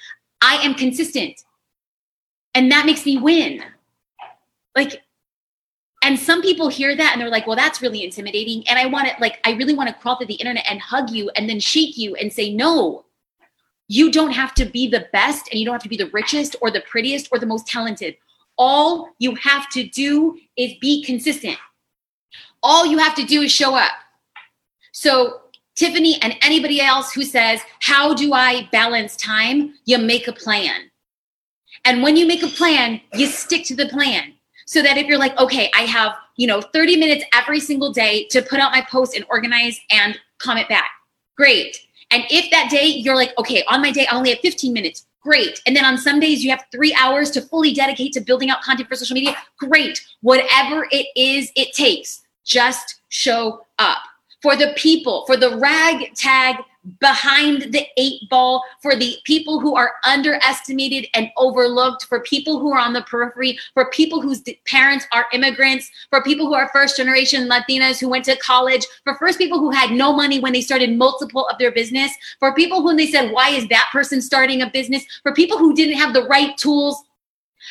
I 0.42 0.56
am 0.56 0.74
consistent. 0.74 1.44
And 2.56 2.72
that 2.72 2.86
makes 2.86 3.06
me 3.06 3.18
win. 3.18 3.64
Like, 4.76 5.02
and 6.04 6.20
some 6.20 6.42
people 6.42 6.68
hear 6.68 6.96
that 6.96 7.14
and 7.14 7.22
they're 7.22 7.30
like, 7.30 7.48
well, 7.48 7.56
that's 7.56 7.82
really 7.82 8.04
intimidating. 8.04 8.68
And 8.68 8.78
I 8.78 8.88
want 8.88 9.08
to, 9.08 9.14
like, 9.22 9.40
I 9.46 9.52
really 9.52 9.74
want 9.74 9.90
to 9.90 9.96
crawl 9.96 10.18
through 10.18 10.28
the 10.28 10.34
internet 10.36 10.66
and 10.70 10.80
hug 10.82 11.10
you 11.10 11.30
and 11.36 11.50
then 11.50 11.60
shake 11.60 11.98
you 11.98 12.16
and 12.16 12.32
say, 12.32 12.54
no, 12.54 13.06
you 13.88 14.12
don't 14.12 14.32
have 14.32 14.54
to 14.56 14.66
be 14.66 14.88
the 14.88 15.08
best 15.12 15.50
and 15.52 15.60
you 15.60 15.66
don't 15.66 15.74
have 15.74 15.84
to 15.84 15.90
be 15.90 15.98
the 15.98 16.10
richest 16.12 16.56
or 16.62 16.72
the 16.72 16.82
prettiest 16.82 17.30
or 17.32 17.40
the 17.40 17.46
most 17.46 17.68
talented. 17.68 18.16
All 18.58 19.10
you 19.20 19.36
have 19.36 19.70
to 19.72 19.84
do 19.88 20.38
is 20.58 20.74
be 20.80 21.04
consistent. 21.04 21.58
All 22.62 22.86
you 22.86 22.98
have 22.98 23.16
to 23.16 23.24
do 23.24 23.42
is 23.42 23.52
show 23.52 23.76
up. 23.76 23.92
So, 24.92 25.40
Tiffany 25.76 26.22
and 26.22 26.38
anybody 26.42 26.80
else 26.80 27.12
who 27.12 27.24
says, 27.24 27.62
How 27.82 28.14
do 28.14 28.34
I 28.34 28.70
balance 28.72 29.16
time? 29.16 29.74
You 29.86 29.98
make 29.98 30.28
a 30.28 30.34
plan. 30.34 30.92
And 31.86 32.02
when 32.02 32.16
you 32.16 32.28
make 32.28 32.44
a 32.44 32.48
plan, 32.48 33.02
you 33.14 33.26
stick 33.26 33.66
to 33.66 33.76
the 33.76 33.88
plan. 33.88 34.34
So 34.66 34.82
that 34.82 34.98
if 34.98 35.08
you're 35.08 35.18
like, 35.18 35.38
okay, 35.38 35.70
I 35.76 35.82
have, 35.82 36.16
you 36.38 36.48
know, 36.48 36.62
30 36.62 36.96
minutes 36.98 37.26
every 37.34 37.60
single 37.60 37.92
day 37.92 38.28
to 38.30 38.42
put 38.42 38.60
out 38.60 38.72
my 38.72 38.82
post 38.90 39.16
and 39.16 39.26
organize 39.30 39.78
and 39.90 40.18
comment 40.40 40.70
back. 40.70 40.90
Great. 41.36 41.78
And 42.14 42.26
if 42.30 42.52
that 42.52 42.70
day 42.70 42.86
you're 42.86 43.16
like, 43.16 43.34
okay, 43.40 43.64
on 43.68 43.82
my 43.82 43.90
day, 43.90 44.06
I 44.06 44.16
only 44.16 44.30
have 44.30 44.40
15 44.40 44.72
minutes, 44.72 45.08
great. 45.20 45.60
And 45.66 45.76
then 45.76 45.84
on 45.84 45.98
some 45.98 46.20
days 46.20 46.44
you 46.44 46.52
have 46.52 46.64
three 46.72 46.94
hours 46.94 47.32
to 47.32 47.42
fully 47.42 47.74
dedicate 47.74 48.14
to 48.14 48.22
building 48.22 48.52
out 48.52 48.62
content 48.62 48.88
for 48.88 48.96
social 48.96 49.16
media, 49.16 49.36
great. 49.58 50.00
Whatever 50.22 50.88
it 50.92 51.08
is 51.16 51.52
it 51.56 51.74
takes, 51.74 52.22
just 52.46 53.02
show 53.10 53.66
up 53.80 53.98
for 54.44 54.56
the 54.56 54.74
people, 54.76 55.26
for 55.26 55.36
the 55.36 55.58
ragtag 55.58 56.58
behind 57.00 57.74
the 57.74 57.86
eight 57.98 58.30
ball 58.30 58.64
for 58.82 58.96
the 58.96 59.16
people 59.24 59.60
who 59.60 59.76
are 59.76 59.94
underestimated 60.06 61.08
and 61.14 61.30
overlooked, 61.38 62.06
for 62.06 62.22
people 62.22 62.60
who 62.60 62.72
are 62.74 62.80
on 62.80 62.94
the 62.94 63.02
periphery, 63.04 63.58
for 63.74 63.90
people 63.92 64.22
whose 64.22 64.44
parents 64.68 65.06
are 65.14 65.28
immigrants, 65.34 65.90
for 66.10 66.22
people 66.24 66.46
who 66.46 66.54
are 66.54 66.70
first 66.74 66.98
generation 66.98 67.50
Latinas 67.50 68.00
who 68.00 68.10
went 68.10 68.26
to 68.26 68.36
college, 68.38 68.86
for 69.04 69.16
first 69.16 69.38
people 69.38 69.60
who 69.60 69.72
had 69.72 69.92
no 69.92 70.14
money 70.14 70.40
when 70.40 70.54
they 70.54 70.62
started 70.62 70.98
multiple 70.98 71.48
of 71.48 71.58
their 71.58 71.72
business, 71.72 72.12
for 72.40 72.54
people 72.54 72.82
who 72.82 72.96
they 72.96 73.08
said, 73.08 73.32
why 73.32 73.50
is 73.50 73.68
that 73.70 73.90
person 73.92 74.22
starting 74.22 74.62
a 74.62 74.70
business? 74.70 75.06
For 75.24 75.34
people 75.34 75.58
who 75.58 75.74
didn't 75.74 75.98
have 75.98 76.14
the 76.14 76.26
right 76.26 76.58
tools, 76.58 77.02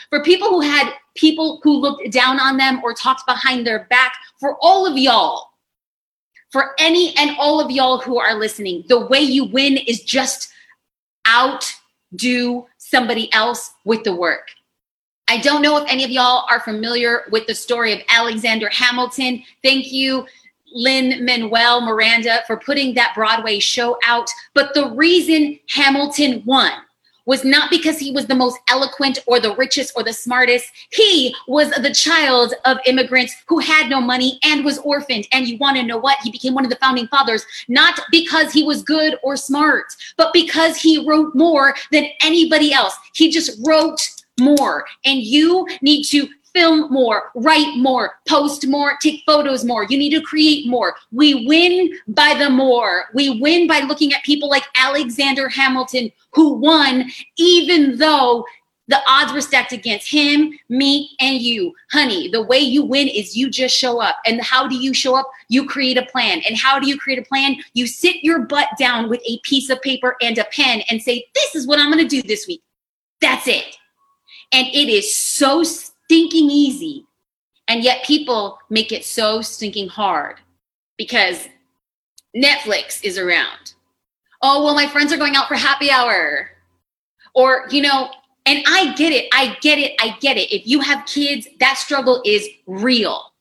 for 0.08 0.22
people 0.22 0.48
who 0.48 0.60
had 0.60 0.94
people 1.14 1.60
who 1.62 1.76
looked 1.76 2.10
down 2.10 2.40
on 2.40 2.56
them 2.56 2.80
or 2.82 2.94
talked 2.94 3.26
behind 3.26 3.66
their 3.66 3.84
back, 3.90 4.14
for 4.40 4.56
all 4.62 4.86
of 4.86 4.96
y'all 4.96 5.51
for 6.52 6.74
any 6.78 7.16
and 7.16 7.34
all 7.38 7.60
of 7.60 7.70
y'all 7.70 7.98
who 7.98 8.18
are 8.18 8.38
listening, 8.38 8.84
the 8.88 9.06
way 9.06 9.20
you 9.20 9.44
win 9.46 9.78
is 9.78 10.02
just 10.02 10.50
outdo 11.28 12.66
somebody 12.76 13.32
else 13.32 13.72
with 13.84 14.04
the 14.04 14.14
work. 14.14 14.48
I 15.28 15.38
don't 15.38 15.62
know 15.62 15.78
if 15.78 15.90
any 15.90 16.04
of 16.04 16.10
y'all 16.10 16.46
are 16.50 16.60
familiar 16.60 17.22
with 17.30 17.46
the 17.46 17.54
story 17.54 17.92
of 17.94 18.00
Alexander 18.10 18.68
Hamilton. 18.68 19.42
Thank 19.62 19.90
you, 19.90 20.26
Lin-Manuel 20.74 21.80
Miranda, 21.80 22.42
for 22.46 22.58
putting 22.58 22.92
that 22.94 23.14
Broadway 23.14 23.58
show 23.58 23.96
out. 24.04 24.28
But 24.52 24.74
the 24.74 24.90
reason 24.90 25.58
Hamilton 25.70 26.42
won 26.44 26.72
was 27.26 27.44
not 27.44 27.70
because 27.70 27.98
he 27.98 28.12
was 28.12 28.26
the 28.26 28.34
most 28.34 28.58
eloquent 28.68 29.18
or 29.26 29.40
the 29.40 29.54
richest 29.56 29.92
or 29.96 30.02
the 30.02 30.12
smartest. 30.12 30.70
He 30.90 31.34
was 31.46 31.70
the 31.70 31.94
child 31.94 32.54
of 32.64 32.78
immigrants 32.86 33.34
who 33.46 33.58
had 33.58 33.88
no 33.88 34.00
money 34.00 34.38
and 34.44 34.64
was 34.64 34.78
orphaned. 34.78 35.28
And 35.32 35.46
you 35.46 35.56
want 35.58 35.76
to 35.76 35.82
know 35.82 35.98
what? 35.98 36.18
He 36.22 36.30
became 36.30 36.54
one 36.54 36.64
of 36.64 36.70
the 36.70 36.76
founding 36.76 37.08
fathers, 37.08 37.44
not 37.68 38.00
because 38.10 38.52
he 38.52 38.64
was 38.64 38.82
good 38.82 39.16
or 39.22 39.36
smart, 39.36 39.86
but 40.16 40.32
because 40.32 40.76
he 40.76 41.06
wrote 41.06 41.34
more 41.34 41.74
than 41.90 42.06
anybody 42.22 42.72
else. 42.72 42.94
He 43.14 43.30
just 43.30 43.58
wrote 43.66 44.00
more. 44.40 44.86
And 45.04 45.20
you 45.20 45.66
need 45.82 46.04
to 46.04 46.28
film 46.54 46.92
more, 46.92 47.30
write 47.34 47.76
more, 47.76 48.18
post 48.28 48.66
more, 48.66 48.96
take 49.02 49.22
photos 49.26 49.64
more. 49.64 49.84
You 49.84 49.98
need 49.98 50.10
to 50.10 50.20
create 50.20 50.66
more. 50.66 50.94
We 51.10 51.46
win 51.46 51.98
by 52.08 52.34
the 52.38 52.50
more. 52.50 53.06
We 53.14 53.40
win 53.40 53.66
by 53.66 53.80
looking 53.80 54.12
at 54.12 54.22
people 54.22 54.48
like 54.48 54.64
Alexander 54.76 55.48
Hamilton, 55.48 56.10
who 56.32 56.54
won, 56.54 57.10
even 57.36 57.98
though 57.98 58.44
the 58.88 59.00
odds 59.08 59.32
were 59.32 59.40
stacked 59.40 59.72
against 59.72 60.10
him, 60.10 60.58
me, 60.68 61.16
and 61.20 61.40
you. 61.40 61.72
Honey, 61.92 62.28
the 62.28 62.42
way 62.42 62.58
you 62.58 62.84
win 62.84 63.08
is 63.08 63.36
you 63.36 63.48
just 63.48 63.76
show 63.76 64.00
up. 64.00 64.16
And 64.26 64.40
how 64.42 64.66
do 64.66 64.76
you 64.76 64.92
show 64.92 65.14
up? 65.14 65.30
You 65.48 65.66
create 65.66 65.96
a 65.96 66.04
plan. 66.04 66.42
And 66.46 66.58
how 66.58 66.78
do 66.78 66.88
you 66.88 66.98
create 66.98 67.18
a 67.18 67.28
plan? 67.28 67.56
You 67.74 67.86
sit 67.86 68.16
your 68.22 68.40
butt 68.40 68.68
down 68.78 69.08
with 69.08 69.22
a 69.24 69.38
piece 69.44 69.70
of 69.70 69.80
paper 69.82 70.16
and 70.20 70.36
a 70.36 70.44
pen 70.44 70.82
and 70.90 71.00
say, 71.00 71.24
This 71.34 71.54
is 71.54 71.66
what 71.66 71.78
I'm 71.78 71.90
going 71.90 72.06
to 72.06 72.08
do 72.08 72.26
this 72.26 72.46
week. 72.46 72.62
That's 73.20 73.46
it. 73.46 73.76
And 74.50 74.66
it 74.66 74.88
is 74.88 75.14
so 75.14 75.62
stinking 76.12 76.50
easy. 76.50 77.06
And 77.68 77.82
yet 77.82 78.04
people 78.04 78.58
make 78.68 78.92
it 78.92 79.02
so 79.02 79.40
stinking 79.40 79.88
hard 79.88 80.40
because 80.98 81.48
Netflix 82.36 83.02
is 83.02 83.16
around. 83.16 83.72
Oh, 84.42 84.62
well, 84.62 84.74
my 84.74 84.86
friends 84.86 85.10
are 85.12 85.16
going 85.16 85.36
out 85.36 85.48
for 85.48 85.54
happy 85.54 85.90
hour. 85.90 86.50
Or, 87.34 87.66
you 87.70 87.80
know, 87.80 88.10
and 88.44 88.62
I 88.66 88.92
get 88.92 89.14
it. 89.14 89.28
I 89.32 89.56
get 89.62 89.78
it. 89.78 89.92
I 90.00 90.14
get 90.20 90.36
it. 90.36 90.52
If 90.54 90.66
you 90.66 90.80
have 90.80 91.06
kids, 91.06 91.48
that 91.60 91.78
struggle 91.78 92.20
is 92.26 92.46
real. 92.66 93.31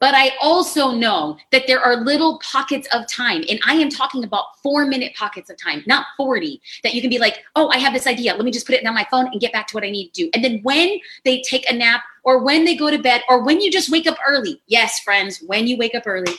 But 0.00 0.14
I 0.14 0.30
also 0.40 0.92
know 0.92 1.36
that 1.50 1.66
there 1.66 1.80
are 1.80 1.96
little 1.96 2.38
pockets 2.38 2.88
of 2.94 3.06
time, 3.08 3.44
and 3.48 3.60
I 3.66 3.74
am 3.74 3.90
talking 3.90 4.24
about 4.24 4.58
four 4.62 4.86
minute 4.86 5.14
pockets 5.14 5.50
of 5.50 5.60
time, 5.62 5.82
not 5.86 6.06
40, 6.16 6.60
that 6.82 6.94
you 6.94 7.00
can 7.00 7.10
be 7.10 7.18
like, 7.18 7.44
oh, 7.56 7.68
I 7.68 7.78
have 7.78 7.92
this 7.92 8.06
idea. 8.06 8.34
Let 8.34 8.44
me 8.44 8.50
just 8.50 8.66
put 8.66 8.74
it 8.74 8.86
on 8.86 8.94
my 8.94 9.06
phone 9.10 9.26
and 9.26 9.40
get 9.40 9.52
back 9.52 9.66
to 9.68 9.74
what 9.74 9.84
I 9.84 9.90
need 9.90 10.12
to 10.12 10.24
do. 10.24 10.30
And 10.34 10.42
then 10.42 10.60
when 10.62 10.98
they 11.24 11.42
take 11.42 11.68
a 11.70 11.74
nap, 11.74 12.02
or 12.24 12.42
when 12.42 12.64
they 12.64 12.76
go 12.76 12.90
to 12.90 12.98
bed, 12.98 13.22
or 13.28 13.44
when 13.44 13.60
you 13.60 13.70
just 13.70 13.90
wake 13.90 14.06
up 14.06 14.16
early, 14.26 14.62
yes, 14.66 15.00
friends, 15.00 15.42
when 15.46 15.66
you 15.66 15.76
wake 15.76 15.94
up 15.94 16.04
early, 16.06 16.36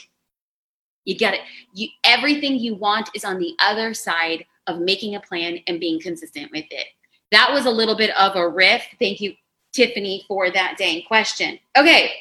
you 1.04 1.16
get 1.16 1.34
it. 1.34 1.40
You, 1.74 1.88
everything 2.02 2.58
you 2.58 2.74
want 2.74 3.10
is 3.14 3.24
on 3.24 3.38
the 3.38 3.54
other 3.60 3.94
side 3.94 4.46
of 4.66 4.80
making 4.80 5.14
a 5.14 5.20
plan 5.20 5.58
and 5.66 5.78
being 5.78 6.00
consistent 6.00 6.50
with 6.50 6.64
it. 6.70 6.86
That 7.30 7.52
was 7.52 7.66
a 7.66 7.70
little 7.70 7.96
bit 7.96 8.16
of 8.16 8.34
a 8.36 8.48
riff. 8.48 8.82
Thank 8.98 9.20
you, 9.20 9.34
Tiffany, 9.72 10.24
for 10.26 10.50
that 10.50 10.76
dang 10.78 11.02
question. 11.02 11.58
Okay, 11.76 12.12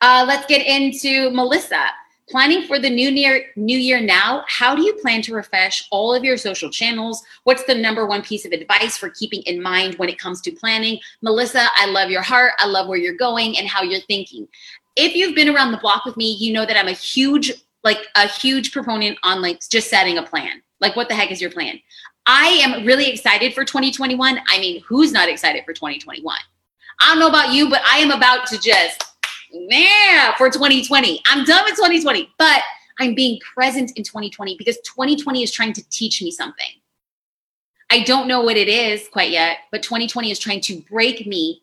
uh, 0.00 0.24
let's 0.26 0.46
get 0.46 0.66
into 0.66 1.30
Melissa. 1.30 1.86
Planning 2.28 2.66
for 2.66 2.80
the 2.80 2.90
new 2.90 3.10
year, 3.10 3.46
new 3.54 3.78
year 3.78 4.00
now, 4.00 4.42
how 4.48 4.74
do 4.74 4.82
you 4.82 4.94
plan 4.94 5.22
to 5.22 5.34
refresh 5.34 5.86
all 5.92 6.12
of 6.12 6.24
your 6.24 6.36
social 6.36 6.68
channels? 6.68 7.22
What's 7.44 7.62
the 7.64 7.74
number 7.74 8.04
one 8.04 8.22
piece 8.22 8.44
of 8.44 8.50
advice 8.50 8.96
for 8.96 9.10
keeping 9.10 9.42
in 9.42 9.62
mind 9.62 9.94
when 9.94 10.08
it 10.08 10.18
comes 10.18 10.40
to 10.40 10.50
planning? 10.50 10.98
Melissa, 11.22 11.68
I 11.76 11.86
love 11.86 12.10
your 12.10 12.22
heart. 12.22 12.54
I 12.58 12.66
love 12.66 12.88
where 12.88 12.98
you're 12.98 13.14
going 13.14 13.56
and 13.58 13.68
how 13.68 13.82
you're 13.82 14.00
thinking. 14.00 14.48
If 14.96 15.14
you've 15.14 15.36
been 15.36 15.48
around 15.48 15.70
the 15.70 15.78
block 15.78 16.04
with 16.04 16.16
me, 16.16 16.32
you 16.32 16.52
know 16.52 16.66
that 16.66 16.76
I'm 16.76 16.88
a 16.88 16.92
huge, 16.92 17.52
like 17.84 18.08
a 18.16 18.26
huge 18.26 18.72
proponent 18.72 19.18
on 19.22 19.40
like 19.40 19.60
just 19.70 19.88
setting 19.88 20.18
a 20.18 20.22
plan. 20.24 20.62
Like, 20.80 20.96
what 20.96 21.08
the 21.08 21.14
heck 21.14 21.30
is 21.30 21.40
your 21.40 21.50
plan? 21.50 21.78
I 22.26 22.48
am 22.64 22.84
really 22.84 23.08
excited 23.08 23.54
for 23.54 23.64
2021. 23.64 24.40
I 24.48 24.58
mean, 24.58 24.82
who's 24.82 25.12
not 25.12 25.28
excited 25.28 25.64
for 25.64 25.72
2021? 25.72 26.36
I 27.00 27.06
don't 27.08 27.20
know 27.20 27.28
about 27.28 27.52
you, 27.52 27.70
but 27.70 27.82
I 27.86 27.98
am 27.98 28.10
about 28.10 28.46
to 28.48 28.58
just 28.58 29.04
yeah, 29.68 30.34
for 30.36 30.50
2020. 30.50 31.22
I'm 31.26 31.44
done 31.44 31.64
with 31.64 31.76
2020, 31.76 32.30
but 32.38 32.62
I'm 32.98 33.14
being 33.14 33.38
present 33.40 33.92
in 33.96 34.04
2020 34.04 34.56
because 34.56 34.78
2020 34.78 35.42
is 35.42 35.52
trying 35.52 35.72
to 35.74 35.88
teach 35.90 36.22
me 36.22 36.30
something. 36.30 36.66
I 37.90 38.02
don't 38.02 38.26
know 38.26 38.40
what 38.42 38.56
it 38.56 38.68
is 38.68 39.08
quite 39.08 39.30
yet, 39.30 39.58
but 39.70 39.82
2020 39.82 40.30
is 40.30 40.38
trying 40.38 40.60
to 40.62 40.80
break 40.90 41.26
me 41.26 41.62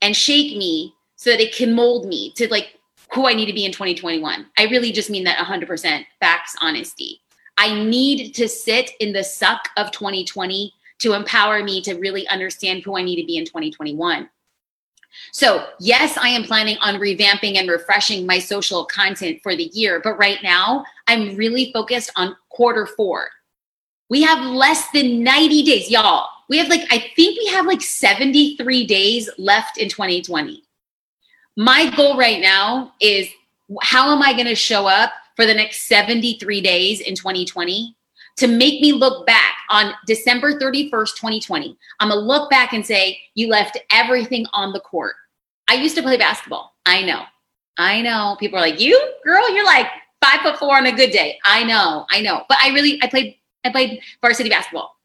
and 0.00 0.16
shake 0.16 0.56
me 0.56 0.94
so 1.16 1.30
that 1.30 1.40
it 1.40 1.54
can 1.54 1.74
mold 1.74 2.06
me 2.06 2.32
to 2.32 2.48
like 2.48 2.78
who 3.12 3.28
I 3.28 3.34
need 3.34 3.46
to 3.46 3.52
be 3.52 3.64
in 3.64 3.72
2021. 3.72 4.46
I 4.56 4.64
really 4.64 4.92
just 4.92 5.10
mean 5.10 5.24
that 5.24 5.38
100% 5.38 6.06
facts, 6.20 6.56
honesty. 6.60 7.20
I 7.58 7.84
need 7.84 8.32
to 8.34 8.48
sit 8.48 8.90
in 9.00 9.12
the 9.12 9.22
suck 9.22 9.68
of 9.76 9.92
2020 9.92 10.72
to 11.00 11.12
empower 11.12 11.62
me 11.62 11.82
to 11.82 11.94
really 11.94 12.26
understand 12.28 12.82
who 12.82 12.96
I 12.96 13.02
need 13.02 13.20
to 13.20 13.26
be 13.26 13.36
in 13.36 13.44
2021. 13.44 14.28
So, 15.32 15.66
yes, 15.78 16.16
I 16.16 16.28
am 16.28 16.44
planning 16.44 16.76
on 16.80 16.96
revamping 16.96 17.56
and 17.56 17.68
refreshing 17.68 18.26
my 18.26 18.38
social 18.38 18.84
content 18.84 19.40
for 19.42 19.56
the 19.56 19.70
year, 19.72 20.00
but 20.02 20.18
right 20.18 20.38
now 20.42 20.84
I'm 21.06 21.36
really 21.36 21.72
focused 21.72 22.10
on 22.16 22.36
quarter 22.50 22.86
four. 22.86 23.30
We 24.08 24.22
have 24.22 24.44
less 24.44 24.90
than 24.90 25.22
90 25.22 25.62
days, 25.62 25.90
y'all. 25.90 26.28
We 26.48 26.58
have 26.58 26.68
like, 26.68 26.82
I 26.90 27.10
think 27.16 27.38
we 27.38 27.46
have 27.46 27.66
like 27.66 27.80
73 27.80 28.86
days 28.86 29.30
left 29.38 29.78
in 29.78 29.88
2020. 29.88 30.62
My 31.56 31.94
goal 31.96 32.18
right 32.18 32.40
now 32.40 32.92
is 33.00 33.28
how 33.80 34.12
am 34.14 34.22
I 34.22 34.32
going 34.32 34.46
to 34.46 34.54
show 34.54 34.86
up 34.86 35.12
for 35.36 35.46
the 35.46 35.54
next 35.54 35.88
73 35.88 36.60
days 36.60 37.00
in 37.00 37.14
2020 37.14 37.96
to 38.36 38.46
make 38.46 38.80
me 38.80 38.92
look 38.92 39.26
back 39.26 39.54
on 39.70 39.92
December 40.06 40.58
31st, 40.58 41.16
2020. 41.16 41.76
I'm 42.00 42.08
going 42.08 42.20
to 42.20 42.26
look 42.26 42.50
back 42.50 42.72
and 42.72 42.84
say, 42.84 43.18
you 43.34 43.48
left 43.48 43.78
everything 43.90 44.46
on 44.52 44.72
the 44.72 44.80
court. 44.80 45.14
I 45.68 45.74
used 45.74 45.96
to 45.96 46.02
play 46.02 46.16
basketball. 46.16 46.74
I 46.86 47.02
know. 47.02 47.22
I 47.78 48.02
know. 48.02 48.36
People 48.38 48.58
are 48.58 48.62
like, 48.62 48.80
you, 48.80 48.98
girl, 49.24 49.54
you're 49.54 49.64
like 49.64 49.86
five 50.22 50.40
foot 50.40 50.58
four 50.58 50.76
on 50.76 50.86
a 50.86 50.92
good 50.92 51.10
day. 51.10 51.38
I 51.44 51.64
know. 51.64 52.06
I 52.10 52.20
know. 52.20 52.44
But 52.48 52.58
I 52.62 52.68
really, 52.70 52.98
I 53.02 53.08
played, 53.08 53.36
I 53.64 53.70
played 53.70 54.00
varsity 54.20 54.48
basketball. 54.48 54.96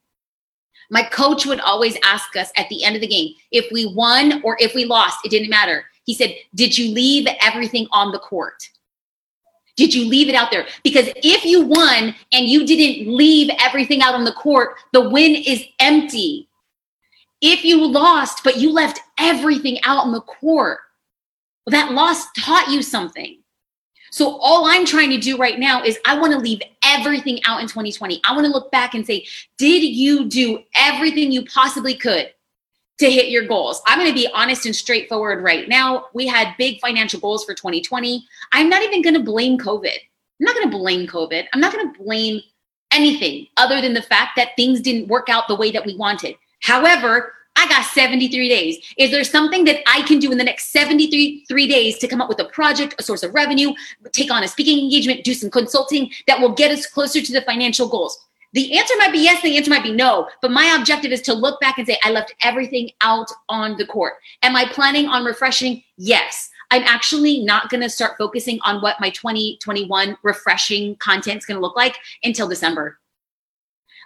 My 0.89 1.03
coach 1.03 1.45
would 1.45 1.59
always 1.59 1.97
ask 2.03 2.35
us 2.37 2.51
at 2.55 2.69
the 2.69 2.83
end 2.83 2.95
of 2.95 3.01
the 3.01 3.07
game 3.07 3.33
if 3.51 3.71
we 3.71 3.93
won 3.93 4.41
or 4.43 4.57
if 4.59 4.73
we 4.73 4.85
lost, 4.85 5.19
it 5.25 5.29
didn't 5.29 5.49
matter. 5.49 5.85
He 6.05 6.13
said, 6.13 6.35
Did 6.55 6.77
you 6.77 6.93
leave 6.93 7.27
everything 7.41 7.87
on 7.91 8.11
the 8.11 8.19
court? 8.19 8.63
Did 9.77 9.93
you 9.93 10.05
leave 10.05 10.27
it 10.27 10.35
out 10.35 10.51
there? 10.51 10.67
Because 10.83 11.09
if 11.17 11.45
you 11.45 11.61
won 11.61 12.13
and 12.33 12.47
you 12.47 12.65
didn't 12.65 13.15
leave 13.15 13.49
everything 13.61 14.01
out 14.01 14.15
on 14.15 14.25
the 14.25 14.33
court, 14.33 14.75
the 14.91 15.09
win 15.09 15.35
is 15.35 15.63
empty. 15.79 16.49
If 17.41 17.63
you 17.63 17.85
lost, 17.85 18.43
but 18.43 18.57
you 18.57 18.73
left 18.73 18.99
everything 19.19 19.77
out 19.83 20.03
on 20.03 20.11
the 20.11 20.21
court, 20.21 20.79
well, 21.65 21.71
that 21.71 21.93
loss 21.93 22.25
taught 22.31 22.69
you 22.69 22.81
something. 22.81 23.37
So 24.09 24.37
all 24.39 24.65
I'm 24.65 24.85
trying 24.85 25.11
to 25.11 25.19
do 25.19 25.37
right 25.37 25.59
now 25.59 25.83
is 25.83 25.99
I 26.05 26.17
want 26.17 26.33
to 26.33 26.39
leave 26.39 26.61
everything 26.83 27.39
out 27.45 27.61
in 27.61 27.67
2020. 27.67 28.19
I 28.23 28.33
want 28.33 28.45
to 28.45 28.51
look 28.51 28.71
back 28.71 28.95
and 28.95 29.05
say, 29.05 29.27
did 29.59 29.83
you 29.83 30.25
do 30.25 30.63
everything 30.75 31.31
you 31.31 31.45
possibly 31.45 31.93
could 31.93 32.33
to 32.99 33.11
hit 33.11 33.29
your 33.29 33.45
goals. 33.45 33.81
I'm 33.85 33.99
going 33.99 34.09
to 34.09 34.15
be 34.15 34.27
honest 34.33 34.65
and 34.65 34.75
straightforward 34.75 35.43
right 35.43 35.69
now. 35.69 36.07
We 36.13 36.25
had 36.27 36.55
big 36.57 36.79
financial 36.79 37.19
goals 37.19 37.45
for 37.45 37.53
2020. 37.53 38.25
I'm 38.51 38.69
not 38.69 38.81
even 38.81 39.01
going 39.01 39.13
to 39.13 39.23
blame 39.23 39.57
COVID. 39.57 39.97
I'm 40.39 40.45
not 40.45 40.55
going 40.55 40.69
to 40.69 40.77
blame 40.77 41.07
COVID. 41.07 41.45
I'm 41.53 41.59
not 41.59 41.73
going 41.73 41.93
to 41.93 41.99
blame 42.03 42.41
anything 42.91 43.47
other 43.57 43.81
than 43.81 43.93
the 43.93 44.01
fact 44.01 44.31
that 44.35 44.49
things 44.55 44.81
didn't 44.81 45.07
work 45.07 45.29
out 45.29 45.47
the 45.47 45.55
way 45.55 45.71
that 45.71 45.85
we 45.85 45.95
wanted. 45.95 46.35
However, 46.61 47.33
I 47.55 47.67
got 47.67 47.85
73 47.85 48.49
days. 48.49 48.77
Is 48.97 49.09
there 49.09 49.23
something 49.23 49.65
that 49.65 49.81
I 49.87 50.03
can 50.03 50.19
do 50.19 50.31
in 50.31 50.37
the 50.37 50.43
next 50.43 50.71
73 50.71 51.45
three 51.47 51.67
days 51.67 51.97
to 51.97 52.07
come 52.07 52.21
up 52.21 52.29
with 52.29 52.39
a 52.39 52.45
project, 52.45 52.93
a 52.99 53.03
source 53.03 53.23
of 53.23 53.33
revenue, 53.33 53.73
take 54.11 54.31
on 54.31 54.43
a 54.43 54.47
speaking 54.47 54.79
engagement, 54.79 55.23
do 55.23 55.33
some 55.33 55.49
consulting 55.49 56.11
that 56.27 56.39
will 56.39 56.53
get 56.53 56.71
us 56.71 56.85
closer 56.85 57.19
to 57.19 57.33
the 57.33 57.41
financial 57.41 57.87
goals? 57.87 58.26
The 58.53 58.77
answer 58.77 58.93
might 58.97 59.11
be 59.11 59.19
yes, 59.19 59.41
the 59.41 59.57
answer 59.57 59.69
might 59.69 59.83
be 59.83 59.93
no. 59.93 60.29
But 60.41 60.51
my 60.51 60.75
objective 60.79 61.11
is 61.11 61.21
to 61.23 61.33
look 61.33 61.59
back 61.59 61.77
and 61.77 61.87
say, 61.87 61.99
I 62.03 62.11
left 62.11 62.33
everything 62.41 62.91
out 63.01 63.29
on 63.49 63.77
the 63.77 63.85
court. 63.85 64.13
Am 64.41 64.55
I 64.55 64.65
planning 64.65 65.07
on 65.07 65.25
refreshing? 65.25 65.83
Yes. 65.97 66.49
I'm 66.71 66.83
actually 66.83 67.41
not 67.43 67.69
going 67.69 67.81
to 67.81 67.89
start 67.89 68.17
focusing 68.17 68.59
on 68.63 68.81
what 68.81 68.99
my 68.99 69.09
2021 69.09 70.17
refreshing 70.23 70.95
content 70.97 71.37
is 71.37 71.45
going 71.45 71.57
to 71.57 71.61
look 71.61 71.75
like 71.77 71.95
until 72.23 72.47
December. 72.47 72.99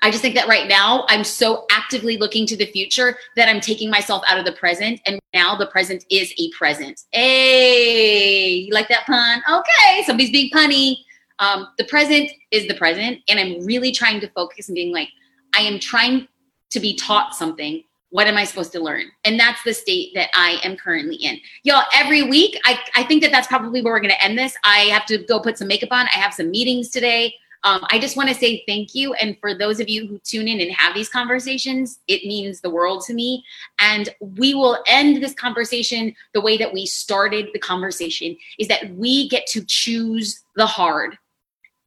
I 0.03 0.09
just 0.09 0.23
think 0.23 0.33
that 0.35 0.47
right 0.47 0.67
now 0.67 1.05
I'm 1.09 1.23
so 1.23 1.65
actively 1.71 2.17
looking 2.17 2.47
to 2.47 2.57
the 2.57 2.65
future 2.65 3.17
that 3.35 3.47
I'm 3.47 3.61
taking 3.61 3.89
myself 3.91 4.23
out 4.27 4.39
of 4.39 4.45
the 4.45 4.51
present. 4.53 4.99
And 5.05 5.19
now 5.33 5.55
the 5.55 5.67
present 5.67 6.05
is 6.09 6.33
a 6.39 6.49
present. 6.51 7.01
Hey, 7.11 8.49
you 8.49 8.73
like 8.73 8.89
that 8.89 9.05
pun? 9.05 9.43
Okay, 9.49 10.03
somebody's 10.03 10.31
being 10.31 10.49
punny. 10.51 10.97
Um, 11.41 11.67
the 11.77 11.83
present 11.85 12.31
is 12.51 12.67
the 12.67 12.75
present, 12.75 13.19
and 13.27 13.39
I'm 13.39 13.65
really 13.65 13.91
trying 13.91 14.21
to 14.21 14.29
focus 14.29 14.69
and 14.69 14.75
being 14.75 14.93
like, 14.93 15.09
I 15.53 15.61
am 15.61 15.79
trying 15.79 16.27
to 16.69 16.79
be 16.79 16.95
taught 16.95 17.35
something. 17.35 17.83
What 18.11 18.27
am 18.27 18.37
I 18.37 18.43
supposed 18.43 18.71
to 18.73 18.79
learn? 18.79 19.05
And 19.25 19.39
that's 19.39 19.63
the 19.63 19.73
state 19.73 20.13
that 20.15 20.29
I 20.33 20.59
am 20.63 20.77
currently 20.77 21.15
in. 21.15 21.39
Y'all, 21.63 21.83
every 21.93 22.23
week, 22.23 22.59
I, 22.63 22.79
I 22.95 23.03
think 23.03 23.23
that 23.23 23.31
that's 23.31 23.47
probably 23.47 23.81
where 23.81 23.93
we're 23.93 24.01
going 24.01 24.13
to 24.13 24.23
end 24.23 24.37
this. 24.37 24.55
I 24.63 24.79
have 24.91 25.05
to 25.07 25.17
go 25.17 25.39
put 25.39 25.57
some 25.57 25.67
makeup 25.67 25.91
on. 25.91 26.07
I 26.07 26.19
have 26.19 26.33
some 26.33 26.51
meetings 26.51 26.89
today. 26.89 27.33
um, 27.63 27.85
I 27.89 27.99
just 27.99 28.17
want 28.17 28.29
to 28.29 28.35
say 28.35 28.63
thank 28.67 28.95
you. 28.95 29.13
And 29.13 29.37
for 29.39 29.53
those 29.53 29.79
of 29.79 29.87
you 29.87 30.07
who 30.07 30.19
tune 30.19 30.47
in 30.47 30.59
and 30.59 30.71
have 30.71 30.95
these 30.95 31.09
conversations, 31.09 31.99
it 32.07 32.25
means 32.25 32.59
the 32.59 32.69
world 32.69 33.03
to 33.05 33.13
me. 33.13 33.43
And 33.79 34.09
we 34.19 34.53
will 34.53 34.79
end 34.87 35.21
this 35.21 35.33
conversation 35.33 36.15
the 36.33 36.41
way 36.41 36.57
that 36.57 36.73
we 36.73 36.85
started 36.85 37.49
the 37.53 37.59
conversation 37.59 38.35
is 38.57 38.67
that 38.67 38.95
we 38.95 39.29
get 39.29 39.45
to 39.47 39.63
choose 39.65 40.43
the 40.55 40.65
hard. 40.65 41.17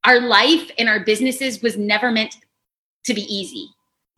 Our 0.04 0.20
life 0.20 0.70
and 0.78 0.88
our 0.88 1.00
businesses 1.00 1.62
was 1.62 1.76
never 1.76 2.10
meant 2.10 2.36
to 3.04 3.14
be 3.14 3.22
easy. 3.22 3.68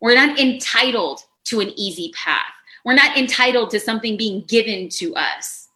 We're 0.01 0.15
not 0.15 0.39
entitled 0.39 1.21
to 1.45 1.59
an 1.59 1.71
easy 1.77 2.11
path. 2.13 2.51
We're 2.83 2.93
not 2.93 3.17
entitled 3.17 3.69
to 3.71 3.79
something 3.79 4.17
being 4.17 4.43
given 4.43 4.89
to 4.89 5.15
us. 5.15 5.69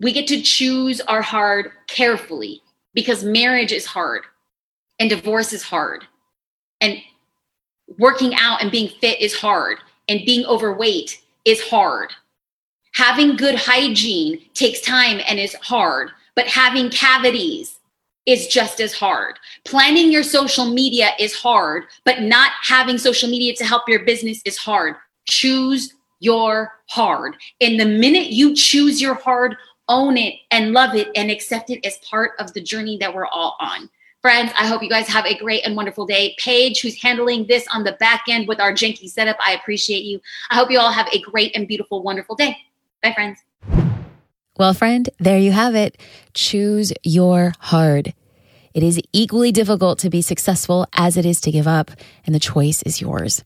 We 0.00 0.12
get 0.12 0.26
to 0.28 0.42
choose 0.42 1.00
our 1.02 1.22
hard 1.22 1.72
carefully 1.86 2.62
because 2.94 3.24
marriage 3.24 3.72
is 3.72 3.86
hard 3.86 4.24
and 4.98 5.08
divorce 5.08 5.52
is 5.52 5.62
hard 5.62 6.04
and 6.80 6.98
working 7.98 8.34
out 8.34 8.62
and 8.62 8.70
being 8.70 8.88
fit 9.00 9.20
is 9.20 9.34
hard 9.34 9.78
and 10.08 10.26
being 10.26 10.44
overweight 10.46 11.20
is 11.44 11.60
hard 11.62 12.12
having 12.94 13.36
good 13.36 13.54
hygiene 13.54 14.40
takes 14.54 14.80
time 14.80 15.20
and 15.26 15.38
is 15.38 15.54
hard 15.56 16.10
but 16.34 16.46
having 16.46 16.90
cavities 16.90 17.71
is 18.26 18.46
just 18.46 18.80
as 18.80 18.92
hard 18.92 19.36
planning 19.64 20.10
your 20.10 20.22
social 20.22 20.66
media 20.66 21.10
is 21.18 21.34
hard 21.34 21.84
but 22.04 22.22
not 22.22 22.52
having 22.62 22.98
social 22.98 23.28
media 23.28 23.54
to 23.54 23.64
help 23.64 23.88
your 23.88 24.04
business 24.04 24.40
is 24.44 24.56
hard 24.56 24.94
choose 25.26 25.94
your 26.20 26.72
hard 26.88 27.34
and 27.60 27.78
the 27.80 27.84
minute 27.84 28.28
you 28.28 28.54
choose 28.54 29.00
your 29.00 29.14
hard 29.14 29.56
own 29.88 30.16
it 30.16 30.34
and 30.50 30.72
love 30.72 30.94
it 30.94 31.08
and 31.16 31.30
accept 31.30 31.70
it 31.70 31.84
as 31.84 31.98
part 31.98 32.32
of 32.38 32.52
the 32.54 32.60
journey 32.60 32.96
that 32.96 33.12
we're 33.12 33.26
all 33.26 33.56
on 33.60 33.88
Friends, 34.22 34.52
I 34.56 34.68
hope 34.68 34.84
you 34.84 34.88
guys 34.88 35.08
have 35.08 35.26
a 35.26 35.36
great 35.36 35.66
and 35.66 35.74
wonderful 35.74 36.06
day. 36.06 36.36
Paige, 36.38 36.80
who's 36.80 37.02
handling 37.02 37.44
this 37.48 37.66
on 37.74 37.82
the 37.82 37.96
back 37.98 38.22
end 38.28 38.46
with 38.46 38.60
our 38.60 38.72
janky 38.72 39.10
setup, 39.10 39.36
I 39.44 39.54
appreciate 39.54 40.04
you. 40.04 40.20
I 40.48 40.54
hope 40.54 40.70
you 40.70 40.78
all 40.78 40.92
have 40.92 41.08
a 41.10 41.20
great 41.22 41.56
and 41.56 41.66
beautiful, 41.66 42.04
wonderful 42.04 42.36
day. 42.36 42.56
Bye, 43.02 43.14
friends. 43.14 43.40
Well, 44.58 44.74
friend, 44.74 45.08
there 45.18 45.38
you 45.38 45.50
have 45.52 45.74
it. 45.74 45.96
Choose 46.34 46.92
your 47.02 47.54
hard. 47.58 48.12
It 48.74 48.82
is 48.82 49.00
equally 49.12 49.50
difficult 49.50 49.98
to 50.00 50.10
be 50.10 50.20
successful 50.20 50.86
as 50.94 51.16
it 51.16 51.24
is 51.24 51.40
to 51.42 51.50
give 51.50 51.66
up, 51.66 51.90
and 52.26 52.34
the 52.34 52.40
choice 52.40 52.82
is 52.82 53.00
yours. 53.00 53.44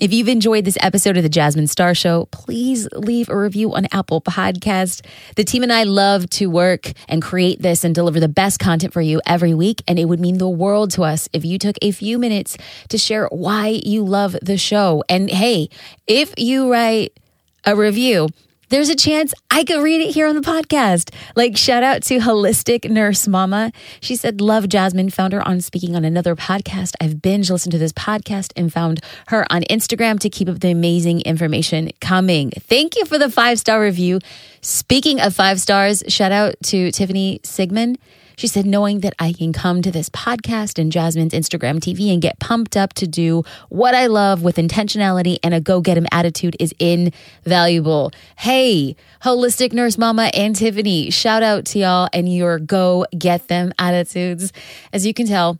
If 0.00 0.12
you've 0.12 0.28
enjoyed 0.28 0.64
this 0.64 0.78
episode 0.80 1.16
of 1.16 1.22
the 1.22 1.28
Jasmine 1.28 1.68
Star 1.68 1.94
Show, 1.94 2.26
please 2.32 2.88
leave 2.92 3.28
a 3.28 3.36
review 3.36 3.74
on 3.74 3.86
Apple 3.92 4.20
Podcast. 4.20 5.04
The 5.36 5.44
team 5.44 5.62
and 5.62 5.72
I 5.72 5.84
love 5.84 6.28
to 6.30 6.46
work 6.48 6.92
and 7.08 7.22
create 7.22 7.62
this 7.62 7.82
and 7.82 7.94
deliver 7.94 8.18
the 8.18 8.28
best 8.28 8.58
content 8.60 8.92
for 8.92 9.00
you 9.00 9.20
every 9.26 9.54
week. 9.54 9.82
And 9.88 9.98
it 9.98 10.04
would 10.04 10.20
mean 10.20 10.38
the 10.38 10.48
world 10.48 10.92
to 10.92 11.02
us 11.02 11.28
if 11.32 11.44
you 11.44 11.58
took 11.58 11.76
a 11.82 11.90
few 11.90 12.16
minutes 12.18 12.56
to 12.90 12.98
share 12.98 13.26
why 13.28 13.80
you 13.84 14.04
love 14.04 14.36
the 14.40 14.56
show. 14.56 15.02
And 15.08 15.30
hey, 15.30 15.68
if 16.06 16.32
you 16.36 16.70
write 16.70 17.18
a 17.64 17.74
review, 17.74 18.28
there's 18.68 18.88
a 18.88 18.96
chance 18.96 19.32
I 19.50 19.64
could 19.64 19.82
read 19.82 20.00
it 20.00 20.12
here 20.12 20.26
on 20.26 20.34
the 20.34 20.40
podcast. 20.40 21.14
Like, 21.34 21.56
shout 21.56 21.82
out 21.82 22.02
to 22.04 22.18
Holistic 22.18 22.88
Nurse 22.90 23.26
Mama. 23.26 23.72
She 24.00 24.16
said, 24.16 24.40
Love 24.40 24.68
Jasmine, 24.68 25.10
found 25.10 25.32
her 25.32 25.46
on 25.46 25.60
speaking 25.60 25.96
on 25.96 26.04
another 26.04 26.36
podcast. 26.36 26.94
I've 27.00 27.22
binge 27.22 27.50
listened 27.50 27.72
to 27.72 27.78
this 27.78 27.92
podcast 27.92 28.52
and 28.56 28.72
found 28.72 29.00
her 29.28 29.46
on 29.50 29.62
Instagram 29.62 30.18
to 30.20 30.30
keep 30.30 30.48
up 30.48 30.60
the 30.60 30.70
amazing 30.70 31.22
information 31.22 31.90
coming. 32.00 32.50
Thank 32.50 32.96
you 32.96 33.04
for 33.04 33.18
the 33.18 33.30
five 33.30 33.58
star 33.58 33.80
review. 33.80 34.20
Speaking 34.60 35.20
of 35.20 35.34
five 35.34 35.60
stars, 35.60 36.02
shout 36.08 36.32
out 36.32 36.56
to 36.64 36.90
Tiffany 36.90 37.40
Sigmund. 37.44 37.98
She 38.38 38.46
said, 38.46 38.66
knowing 38.66 39.00
that 39.00 39.14
I 39.18 39.32
can 39.32 39.52
come 39.52 39.82
to 39.82 39.90
this 39.90 40.08
podcast 40.10 40.78
and 40.78 40.92
Jasmine's 40.92 41.32
Instagram 41.32 41.80
TV 41.80 42.12
and 42.12 42.22
get 42.22 42.38
pumped 42.38 42.76
up 42.76 42.92
to 42.92 43.08
do 43.08 43.42
what 43.68 43.96
I 43.96 44.06
love 44.06 44.44
with 44.44 44.58
intentionality 44.58 45.38
and 45.42 45.52
a 45.52 45.60
go 45.60 45.80
get 45.80 45.96
'em 45.96 46.06
attitude 46.12 46.54
is 46.60 46.72
invaluable. 46.78 48.12
Hey, 48.36 48.94
holistic 49.24 49.72
nurse 49.72 49.98
mama 49.98 50.30
and 50.34 50.54
Tiffany, 50.54 51.10
shout 51.10 51.42
out 51.42 51.64
to 51.64 51.80
y'all 51.80 52.08
and 52.12 52.32
your 52.32 52.60
go 52.60 53.06
get 53.18 53.48
them 53.48 53.72
attitudes. 53.76 54.52
As 54.92 55.04
you 55.04 55.12
can 55.12 55.26
tell, 55.26 55.58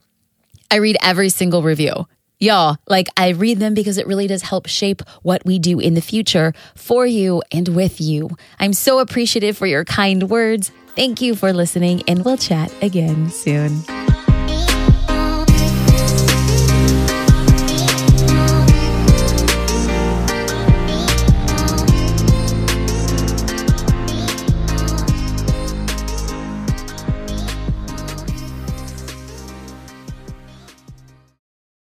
I 0.70 0.76
read 0.76 0.96
every 1.02 1.30
single 1.30 1.64
review. 1.64 2.06
Y'all, 2.38 2.76
like 2.86 3.08
I 3.16 3.30
read 3.30 3.58
them 3.58 3.74
because 3.74 3.98
it 3.98 4.06
really 4.06 4.28
does 4.28 4.42
help 4.42 4.68
shape 4.68 5.02
what 5.22 5.44
we 5.44 5.58
do 5.58 5.80
in 5.80 5.94
the 5.94 6.00
future 6.00 6.52
for 6.76 7.04
you 7.04 7.42
and 7.50 7.66
with 7.70 8.00
you. 8.00 8.30
I'm 8.60 8.72
so 8.72 9.00
appreciative 9.00 9.58
for 9.58 9.66
your 9.66 9.84
kind 9.84 10.30
words. 10.30 10.70
Thank 10.98 11.20
you 11.20 11.36
for 11.36 11.52
listening, 11.52 12.02
and 12.08 12.24
we'll 12.24 12.36
chat 12.36 12.74
again 12.82 13.30
soon. 13.30 13.84